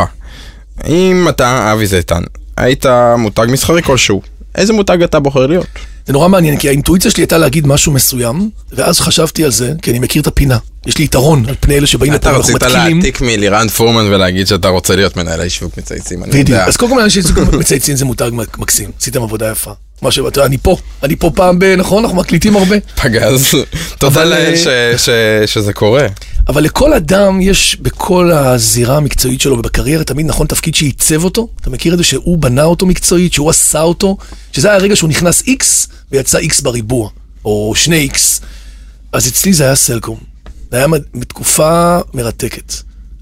אם 0.87 1.25
אתה 1.29 1.73
אבי 1.73 1.87
זיתן, 1.87 2.21
היית 2.57 2.85
מותג 3.17 3.45
מסחרי 3.49 3.81
כלשהו, 3.81 4.21
איזה 4.55 4.73
מותג 4.73 5.03
אתה 5.03 5.19
בוחר 5.19 5.47
להיות? 5.47 5.67
זה 6.07 6.13
נורא 6.13 6.27
מעניין, 6.27 6.57
כי 6.57 6.67
האינטואיציה 6.67 7.11
שלי 7.11 7.21
הייתה 7.23 7.37
להגיד 7.37 7.67
משהו 7.67 7.91
מסוים, 7.91 8.49
ואז 8.71 8.99
חשבתי 8.99 9.43
על 9.43 9.51
זה, 9.51 9.73
כי 9.81 9.91
אני 9.91 9.99
מכיר 9.99 10.21
את 10.21 10.27
הפינה. 10.27 10.57
יש 10.85 10.97
לי 10.97 11.05
יתרון 11.05 11.45
על 11.47 11.55
פני 11.59 11.77
אלה 11.77 11.87
שבאים 11.87 12.13
לפה, 12.13 12.19
אתה 12.19 12.29
אנחנו 12.29 12.41
רצית 12.41 12.55
מתקילים. 12.55 12.97
להעתיק 12.97 13.21
מלירן 13.21 13.67
פורמן 13.67 14.05
ולהגיד 14.13 14.47
שאתה 14.47 14.67
רוצה 14.67 14.95
להיות 14.95 15.17
מנהלי 15.17 15.49
שיווק 15.49 15.77
מצייצים, 15.77 16.23
אני. 16.23 16.37
יודע. 16.37 16.65
אז 16.65 16.77
קודם 16.77 16.91
כל 16.91 17.01
אנשים 17.01 17.23
מצייצים 17.59 17.95
זה 17.95 18.05
מותג 18.05 18.31
מקסים, 18.57 18.91
עשיתם 18.99 19.23
עבודה 19.23 19.51
יפה. 19.51 19.71
מה 20.01 20.11
ש... 20.11 20.19
אתה 20.27 20.45
אני 20.45 20.57
פה, 20.57 20.77
אני 21.03 21.15
פה 21.15 21.31
פעם 21.35 21.59
ב... 21.59 21.63
נכון? 21.63 22.03
אנחנו 22.03 22.17
מקליטים 22.17 22.55
הרבה. 22.55 22.75
פגז, 23.01 23.55
תודה 23.99 24.23
לאל 24.23 24.53
אה, 24.67 25.47
שזה 25.47 25.73
קורה. 25.73 26.07
אבל 26.49 26.63
לכל 26.63 26.93
אדם 26.93 27.41
יש 27.41 27.77
בכל 27.81 28.31
הזירה 28.31 28.97
המקצועית 28.97 29.41
שלו 29.41 29.57
ובקריירה 29.57 30.03
תמיד 30.03 30.25
נכון 30.25 30.47
תפקיד 30.47 30.75
שעיצב 30.75 31.23
אותו. 31.23 31.47
אתה 31.61 31.69
מכיר 31.69 31.93
את 31.93 31.97
זה 31.97 32.03
שהוא 32.03 32.37
בנה 32.37 32.63
אותו 32.63 32.85
מקצועית, 32.85 33.33
שהוא 33.33 33.49
עשה 33.49 33.81
אותו, 33.81 34.17
שזה 34.51 34.67
היה 34.67 34.77
הרגע 34.77 34.95
שהוא 34.95 35.09
נכנס 35.09 35.41
X 35.41 35.63
ויצא 36.11 36.39
X 36.39 36.63
בריבוע, 36.63 37.09
או 37.45 37.73
שני 37.75 38.09
X. 38.13 38.17
אז 39.11 39.27
אצלי 39.27 39.53
זה 39.53 39.63
היה 39.63 39.75
סלקום. 39.75 40.17
זה 40.71 40.77
היה 40.77 40.87
תקופה 41.27 41.97
מרתקת. 42.13 42.73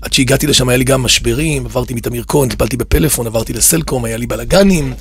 עד 0.01 0.13
שהגעתי 0.13 0.47
לשם 0.47 0.69
היה 0.69 0.77
לי 0.77 0.83
גם 0.83 1.03
משברים, 1.03 1.65
עברתי 1.65 1.93
מתמיר 1.93 2.23
כהן, 2.27 2.49
טיפלתי 2.49 2.77
בפלאפון, 2.77 3.27
עברתי 3.27 3.53
לסלקום, 3.53 4.05
היה 4.05 4.17
לי 4.17 4.27
בלאגנים. 4.27 4.93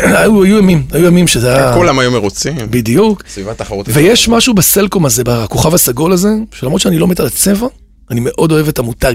היו 0.00 0.46
ימים, 0.46 0.82
היו 0.92 1.06
ימים 1.06 1.28
שזה 1.28 1.54
היה... 1.54 1.74
כולם 1.74 1.98
היו 1.98 2.10
מרוצים. 2.10 2.56
בדיוק. 2.70 3.22
סביבה 3.28 3.54
תחרותית. 3.54 3.94
ויש 3.96 4.28
משהו 4.28 4.54
בסלקום 4.54 5.06
הזה, 5.06 5.24
בכוכב 5.24 5.74
הסגול 5.74 6.12
הזה, 6.12 6.28
שלמרות 6.54 6.80
שאני 6.80 6.98
לא 6.98 7.08
מת 7.08 7.20
על 7.20 7.26
הצבע, 7.26 7.66
אני 8.10 8.20
מאוד 8.22 8.52
אוהב 8.52 8.68
את 8.68 8.78
המותג. 8.78 9.14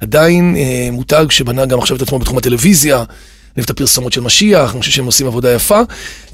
עדיין 0.00 0.56
אה, 0.56 0.88
מותג 0.92 1.26
שבנה 1.30 1.66
גם 1.66 1.78
עכשיו 1.78 1.96
את 1.96 2.02
עצמו 2.02 2.18
בתחום 2.18 2.38
הטלוויזיה, 2.38 2.96
אני 2.96 3.04
אוהב 3.56 3.64
את 3.64 3.70
הפרסומות 3.70 4.12
של 4.12 4.20
משיח, 4.20 4.72
אני 4.72 4.80
חושב 4.80 4.92
שהם 4.92 5.06
עושים 5.06 5.26
עבודה 5.26 5.52
יפה, 5.52 5.80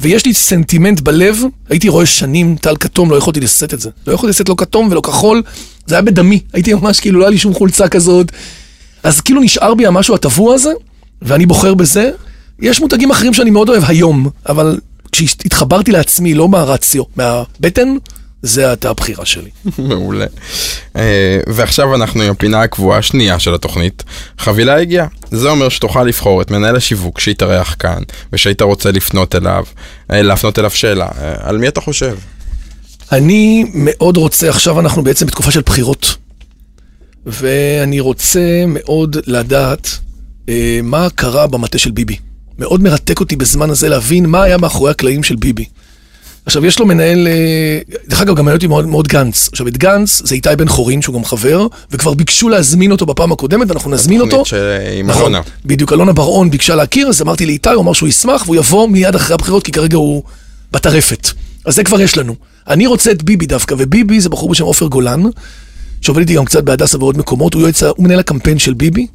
ויש 0.01 0.27
לי 0.27 0.35
סנטימנט 0.35 1.01
בלב, 1.01 1.43
הייתי 1.69 1.89
רואה 1.89 2.07
שנים 2.07 2.57
טל 2.57 2.77
כתום, 2.77 3.11
לא 3.11 3.17
יכולתי 3.17 3.41
לשאת 3.41 3.75
את 3.75 3.81
זה. 3.81 3.91
לא 4.07 4.13
יכולתי 4.13 4.31
לשאת 4.31 4.49
לא 4.49 4.55
כתום 4.59 4.89
ולא 4.91 5.01
כחול, 5.01 5.43
זה 5.87 5.95
היה 5.95 6.03
בדמי, 6.03 6.41
הייתי 6.53 6.75
ממש 6.75 7.01
כאילו, 7.01 7.19
לא 7.19 7.25
היה 7.25 7.31
לי 7.31 7.39
שום 7.39 7.55
חולצה 7.55 7.89
כזאת. 7.89 8.33
אז 9.03 9.21
כאילו 9.21 9.41
נשאר 9.41 9.75
בי 9.75 9.87
המשהו 9.87 10.15
הטבוע 10.15 10.55
הזה, 10.55 10.71
ואני 11.23 11.47
בוחר 11.47 11.75
בזה. 11.75 12.11
יש 12.61 12.81
מותגים 12.81 13.11
אחרים 13.11 13.35
שאני 13.35 13.51
מאוד 13.51 13.69
אוהב 13.69 13.83
היום, 13.87 14.31
אבל 14.49 14.79
כשהתחברתי 15.13 15.93
לעצמי, 15.93 16.35
לא 16.35 16.49
מהרציו, 16.49 17.03
מהבטן, 17.17 17.97
זה 18.43 18.69
הייתה 18.69 18.91
הבחירה 18.91 19.27
שלי. 19.27 19.51
מעולה. 19.79 20.27
אה, 20.97 21.41
ועכשיו 21.47 21.95
אנחנו 21.95 22.23
עם 22.23 22.31
הפינה 22.31 22.63
הקבועה 22.63 22.99
השנייה 22.99 23.39
של 23.39 23.55
התוכנית. 23.55 24.05
חבילה 24.39 24.81
הגיעה. 24.81 25.07
זה 25.31 25.49
אומר 25.49 25.69
שתוכל 25.69 26.05
לבחור 26.05 26.43
את 26.43 26.51
מנהל 26.51 26.77
השיווק 26.77 27.21
שהתארח 27.21 27.77
כאן, 27.79 28.03
ושהיית 28.33 28.63
רוצה 28.63 28.91
לפנות 28.91 29.35
אליו, 29.35 29.65
אה, 30.13 30.23
להפנות 30.23 30.59
אליו 30.59 30.71
שאלה. 30.71 31.09
אה, 31.21 31.35
על 31.39 31.59
מי 31.59 31.69
אתה 31.69 31.81
חושב? 31.81 32.17
אני 33.13 33.65
מאוד 33.75 34.17
רוצה, 34.17 34.49
עכשיו 34.49 34.81
אנחנו 34.81 35.03
בעצם 35.03 35.27
בתקופה 35.27 35.51
של 35.51 35.61
בחירות, 35.61 36.17
ואני 37.27 38.01
רוצה 38.01 38.65
מאוד 38.67 39.17
לדעת 39.27 39.89
אה, 40.49 40.81
מה 40.83 41.09
קרה 41.15 41.47
במטה 41.47 41.79
של 41.79 41.91
ביבי. 41.91 42.17
מאוד 42.59 42.83
מרתק 42.83 43.21
אותי 43.21 43.37
בזמן 43.37 43.71
הזה 43.71 43.89
להבין 43.89 44.27
מה 44.27 44.43
היה 44.43 44.57
מאחורי 44.59 44.91
הקלעים 44.91 45.23
של 45.23 45.37
ביבי. 45.37 45.65
עכשיו, 46.47 46.67
יש 46.67 46.79
לו 46.79 46.87
מנהל, 46.87 47.29
אה, 47.29 47.79
דרך 48.09 48.21
אגב, 48.21 48.37
גם 48.37 48.45
מעניין 48.45 48.57
אותי 48.57 48.67
מאוד, 48.67 48.87
מאוד 48.87 49.09
גנץ. 49.09 49.49
עכשיו, 49.53 49.69
את 49.69 49.77
גנץ 49.77 50.23
זה 50.25 50.35
איתי 50.35 50.49
בן 50.59 50.69
חורין, 50.69 51.03
שהוא 51.03 51.15
גם 51.15 51.25
חבר, 51.25 51.67
וכבר 51.91 52.15
ביקשו 52.15 52.49
להזמין 52.49 52.93
אותו 52.93 53.07
בפעם 53.07 53.33
הקודמת, 53.33 53.71
ואנחנו 53.71 53.91
נזמין 53.91 54.21
אותו. 54.21 54.31
תוכנית 54.31 54.47
ש- 54.47 54.99
עם 54.99 55.07
נכון, 55.07 55.23
אלונה. 55.23 55.41
בדיוק, 55.65 55.93
אלונה 55.93 56.13
בר-און 56.13 56.51
ביקשה 56.51 56.75
להכיר, 56.75 57.09
אז 57.09 57.23
אמרתי 57.23 57.47
לאיתי, 57.47 57.69
הוא 57.69 57.83
אמר 57.83 57.93
שהוא 57.93 58.09
ישמח, 58.09 58.43
והוא 58.47 58.57
יבוא 58.57 58.89
מיד 58.89 59.15
אחרי 59.15 59.35
הבחירות, 59.35 59.63
כי 59.65 59.73
כרגע 59.73 59.97
הוא 59.97 60.23
בטרפת. 60.73 61.29
אז 61.65 61.75
זה 61.75 61.85
כבר 61.85 62.01
יש 62.01 62.17
לנו. 62.19 62.35
אני 62.69 62.87
רוצה 62.87 63.11
את 63.11 63.23
ביבי 63.23 63.47
דווקא, 63.47 63.75
וביבי 63.79 64.21
זה 64.21 64.29
בחור 64.29 64.49
בשם 64.49 64.65
עופר 64.65 64.87
גולן, 64.87 65.23
שעובד 66.01 66.21
איתי 66.21 66.35
גם 66.35 66.45
קצת 66.45 66.65
בהדסה 66.65 66.99
ועוד 66.99 67.19
מקומות, 67.19 67.55
הוא, 67.55 67.63
יועץ, 67.63 67.83
הוא 67.83 68.05
מנהל 68.05 68.19
הקמפיין 68.19 68.59
של 68.59 68.75
ביבי, 68.75 69.07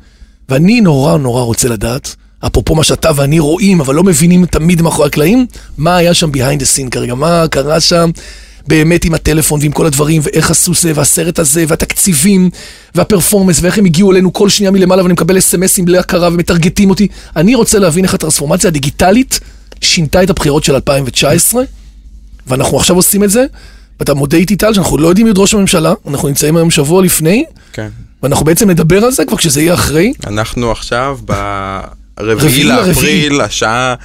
ואני 0.50 0.82
נורא 0.82 1.18
נורא 1.18 1.42
רוצה 1.44 1.68
לדעת, 1.68 2.16
אפרופו 2.48 2.76
מה 2.76 2.84
שאתה 2.84 3.10
ואני 3.16 3.40
רואים, 3.40 3.82
אבל 3.82 3.96
לא 3.96 4.04
מבינים 4.04 4.46
תמיד 4.46 4.82
מאחורי 4.82 5.08
הקלעים, 5.08 5.46
מה 5.78 5.96
היה 5.96 6.14
שם 6.14 6.30
behind 6.30 6.62
the 6.62 6.66
scene 6.78 6.90
כרגע, 6.92 7.16
מה 7.16 7.46
קרה 7.48 7.80
שם. 7.80 8.10
באמת 8.68 9.06
עם 9.06 9.14
הטלפון 9.14 9.60
ועם 9.62 9.72
כל 9.72 9.86
הדברים, 9.86 10.22
ואיך 10.24 10.52
עשו 10.52 10.74
זה, 10.74 10.92
והסרט 10.96 11.40
הזה, 11.40 11.66
והתקציבים, 11.68 12.50
והפרפורמנס, 12.96 13.60
ואיך 13.62 13.78
הם 13.78 13.86
הגיעו 13.86 14.12
אלינו 14.12 14.34
כל 14.34 14.50
שנייה 14.50 14.72
מלמעלה, 14.72 15.04
ואני 15.04 15.14
מקבל 15.14 15.38
אס.אם.אסים 15.38 15.86
בלי 15.86 15.98
הכרה 15.98 16.28
ומטרגטים 16.28 16.90
אותי. 16.90 17.08
אני 17.36 17.56
רוצה 17.56 17.80
להבין 17.80 18.06
איך 18.06 18.14
הטרנספורמציה 18.14 18.68
הדיגיטלית 18.68 19.40
שינתה 19.82 20.24
את 20.24 20.30
הבחירות 20.30 20.64
של 20.64 20.76
2019, 20.76 21.64
ואנחנו 22.48 22.78
עכשיו 22.78 22.96
עושים 22.96 23.24
את 23.24 23.30
זה. 23.30 23.46
ואתה 24.00 24.14
מודה 24.14 24.38
איתי 24.38 24.56
טל 24.56 24.74
שאנחנו 24.74 24.98
לא 24.98 25.08
יודעים 25.08 25.30
את 25.30 25.34
ראש 25.38 25.54
הממשלה, 25.54 25.94
אנחנו 26.08 26.28
נמצאים 26.28 26.58
היום 26.58 26.72
שבוע 26.72 27.04
לפני, 27.04 27.44
כן. 27.74 27.88
ואנחנו 28.24 28.46
בעצם 28.46 28.70
נדבר 28.70 29.06
על 29.06 29.12
זה 29.12 29.26
כבר 29.26 29.38
כשזה 29.38 29.62
יהיה 29.62 29.74
אחרי. 29.74 30.14
אנחנו 30.28 30.72
עכשיו 30.72 31.20
ברביעי 31.26 32.01
רביעי 32.22 32.64
לאפריל, 32.64 33.42
השעה 33.42 33.96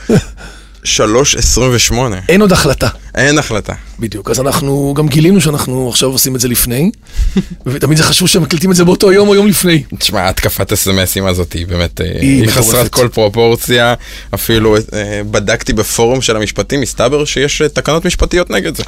3.28. 0.86 1.94
אין 2.28 2.40
עוד 2.40 2.52
החלטה. 2.52 2.88
אין 3.14 3.38
החלטה. 3.38 3.72
בדיוק, 3.98 4.30
אז 4.30 4.40
אנחנו 4.40 4.94
גם 4.96 5.08
גילינו 5.08 5.40
שאנחנו 5.40 5.88
עכשיו 5.88 6.08
עושים 6.08 6.36
את 6.36 6.40
זה 6.40 6.48
לפני, 6.48 6.90
ותמיד 7.66 7.98
זה 7.98 8.04
חשוב 8.04 8.28
שמקליטים 8.28 8.70
את 8.70 8.76
זה 8.76 8.84
באותו 8.84 9.12
יום 9.12 9.28
או 9.28 9.34
יום 9.34 9.46
לפני. 9.46 9.82
תשמע, 9.98 10.28
התקפת 10.28 10.72
אס.אם.אסים 10.72 11.26
הזאת 11.26 11.52
היא 11.52 11.66
באמת, 11.66 12.00
אה, 12.00 12.06
היא 12.20 12.42
היא 12.42 12.50
חסרת 12.50 12.74
מטורפת. 12.74 12.92
כל 12.92 13.08
פרופורציה. 13.08 13.94
אפילו 14.34 14.76
אה, 14.76 15.20
בדקתי 15.30 15.72
בפורום 15.72 16.22
של 16.22 16.36
המשפטים, 16.36 16.80
מסתבר 16.80 17.24
שיש 17.24 17.62
אה, 17.62 17.68
תקנות 17.68 18.04
משפטיות 18.04 18.50
נגד 18.50 18.76
זה. 18.76 18.82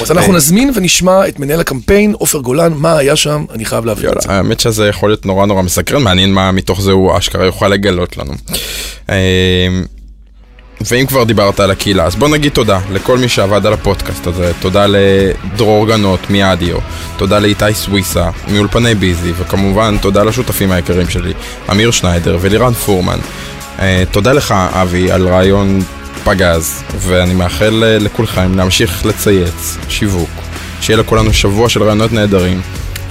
אז 0.00 0.10
אנחנו 0.10 0.32
נזמין 0.32 0.72
ונשמע 0.74 1.28
את 1.28 1.38
מנהל 1.38 1.60
הקמפיין, 1.60 2.12
עופר 2.12 2.38
גולן, 2.38 2.72
מה 2.72 2.98
היה 2.98 3.16
שם, 3.16 3.44
אני 3.54 3.64
חייב 3.64 3.84
להבין 3.84 4.10
את 4.10 4.22
זה. 4.22 4.28
האמת 4.32 4.60
שזה 4.60 4.88
יכול 4.88 5.10
להיות 5.10 5.26
נורא 5.26 5.46
נורא 5.46 5.62
מסקרן, 5.62 6.02
מעניין 6.02 6.32
מה 6.32 6.52
מתוך 6.52 6.80
זה 6.80 6.92
הוא 6.92 7.18
אשכרה 7.18 7.44
יוכל 7.44 7.68
לגלות 7.68 8.16
לנו. 8.16 8.32
ואם 10.80 11.06
כבר 11.06 11.24
דיברת 11.24 11.60
על 11.60 11.70
הקהילה, 11.70 12.04
אז 12.04 12.16
בוא 12.16 12.28
נגיד 12.28 12.52
תודה 12.52 12.80
לכל 12.92 13.18
מי 13.18 13.28
שעבד 13.28 13.66
על 13.66 13.72
הפודקאסט 13.72 14.26
הזה, 14.26 14.52
תודה 14.60 14.86
לדרור 14.88 15.86
גנות 15.86 16.30
מאדיו, 16.30 16.78
תודה 17.16 17.38
לאיתי 17.38 17.74
סוויסה 17.74 18.30
מאולפני 18.48 18.94
ביזי, 18.94 19.32
וכמובן 19.36 19.96
תודה 19.98 20.22
לשותפים 20.22 20.72
היקרים 20.72 21.08
שלי, 21.08 21.32
אמיר 21.70 21.90
שניידר 21.90 22.38
ולירן 22.40 22.72
פורמן. 22.72 23.18
אה, 23.78 24.04
תודה 24.10 24.32
לך 24.32 24.54
אבי 24.72 25.10
על 25.10 25.28
רעיון 25.28 25.80
פגז, 26.24 26.82
ואני 26.98 27.34
מאחל 27.34 27.84
אה, 27.84 27.98
לכולכם 27.98 28.54
להמשיך 28.56 29.06
לצייץ, 29.06 29.76
שיווק, 29.88 30.30
שיהיה 30.80 30.96
לכולנו 30.96 31.32
שבוע 31.32 31.68
של 31.68 31.82
רעיונות 31.82 32.12
נהדרים. 32.12 32.60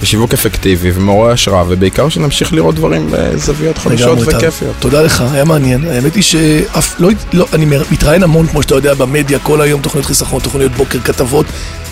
ושיווק 0.02 0.34
אפקטיבי 0.34 0.90
ומעורר 0.94 1.30
השראה, 1.30 1.64
ובעיקר 1.68 2.08
שנמשיך 2.08 2.52
לראות 2.52 2.74
דברים 2.74 3.08
בזוויות 3.10 3.78
חדשות. 3.78 4.18
וכיפיות. 4.26 4.76
תודה 4.78 5.02
לך, 5.02 5.24
היה 5.32 5.44
מעניין. 5.44 5.84
האמת 5.84 6.14
היא 6.14 6.22
שאף, 6.22 7.00
לא, 7.00 7.08
לא, 7.32 7.46
אני 7.52 7.66
מתראיין 7.90 8.22
המון, 8.22 8.46
כמו 8.46 8.62
שאתה 8.62 8.74
יודע, 8.74 8.94
במדיה, 8.94 9.38
כל 9.38 9.60
היום 9.60 9.80
תוכניות 9.80 10.06
חיסכון, 10.06 10.40
תוכניות 10.40 10.72
בוקר, 10.72 11.00
כתבות, 11.00 11.46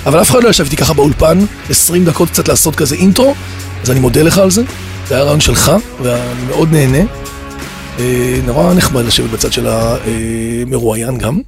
אבל 0.07 0.21
אף 0.21 0.31
אחד 0.31 0.43
לא 0.43 0.49
ישב 0.49 0.65
איתי 0.65 0.77
ככה 0.77 0.95
באולפן, 0.95 1.39
20 1.71 2.05
דקות 2.05 2.31
קצת 2.31 2.49
לעשות 2.49 2.77
כזה 2.77 2.95
אינטרו, 2.95 3.35
אז 3.83 3.91
אני 3.91 4.01
מודה 4.01 4.23
לך 4.23 4.39
על 4.39 4.51
זה. 4.51 4.63
זה 5.09 5.15
היה 5.15 5.25
רעיון 5.25 5.41
שלך, 5.41 5.73
ואני 6.03 6.47
מאוד 6.49 6.73
נהנה. 6.73 6.99
אה, 7.99 8.41
נורא 8.47 8.75
נחמד 8.75 9.05
לשבת 9.05 9.31
בצד 9.31 9.53
של 9.53 9.67
המרואיין 9.69 11.19
גם. 11.19 11.39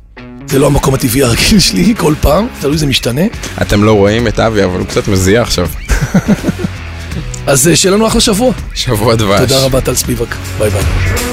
זה 0.46 0.58
לא 0.58 0.66
המקום 0.66 0.94
הטבעי 0.94 1.22
הרגיל 1.22 1.58
שלי 1.58 1.94
כל 1.98 2.14
פעם, 2.20 2.46
תלוי 2.60 2.78
זה 2.78 2.86
משתנה. 2.86 3.22
אתם 3.62 3.84
לא 3.84 3.92
רואים 3.92 4.28
את 4.28 4.40
אבי, 4.40 4.64
אבל 4.64 4.78
הוא 4.78 4.86
קצת 4.86 5.08
מזיע 5.08 5.42
עכשיו. 5.42 5.68
אז 7.46 7.68
אה, 7.68 7.76
שיהיה 7.76 7.94
לנו 7.94 8.06
אחלה 8.06 8.20
שבוע. 8.20 8.52
שבוע 8.74 9.14
דבש. 9.14 9.40
תודה 9.40 9.64
רבה, 9.64 9.80
טל 9.80 9.94
ספיבק. 9.94 10.34
ביי 10.58 10.70
ביי. 10.70 11.29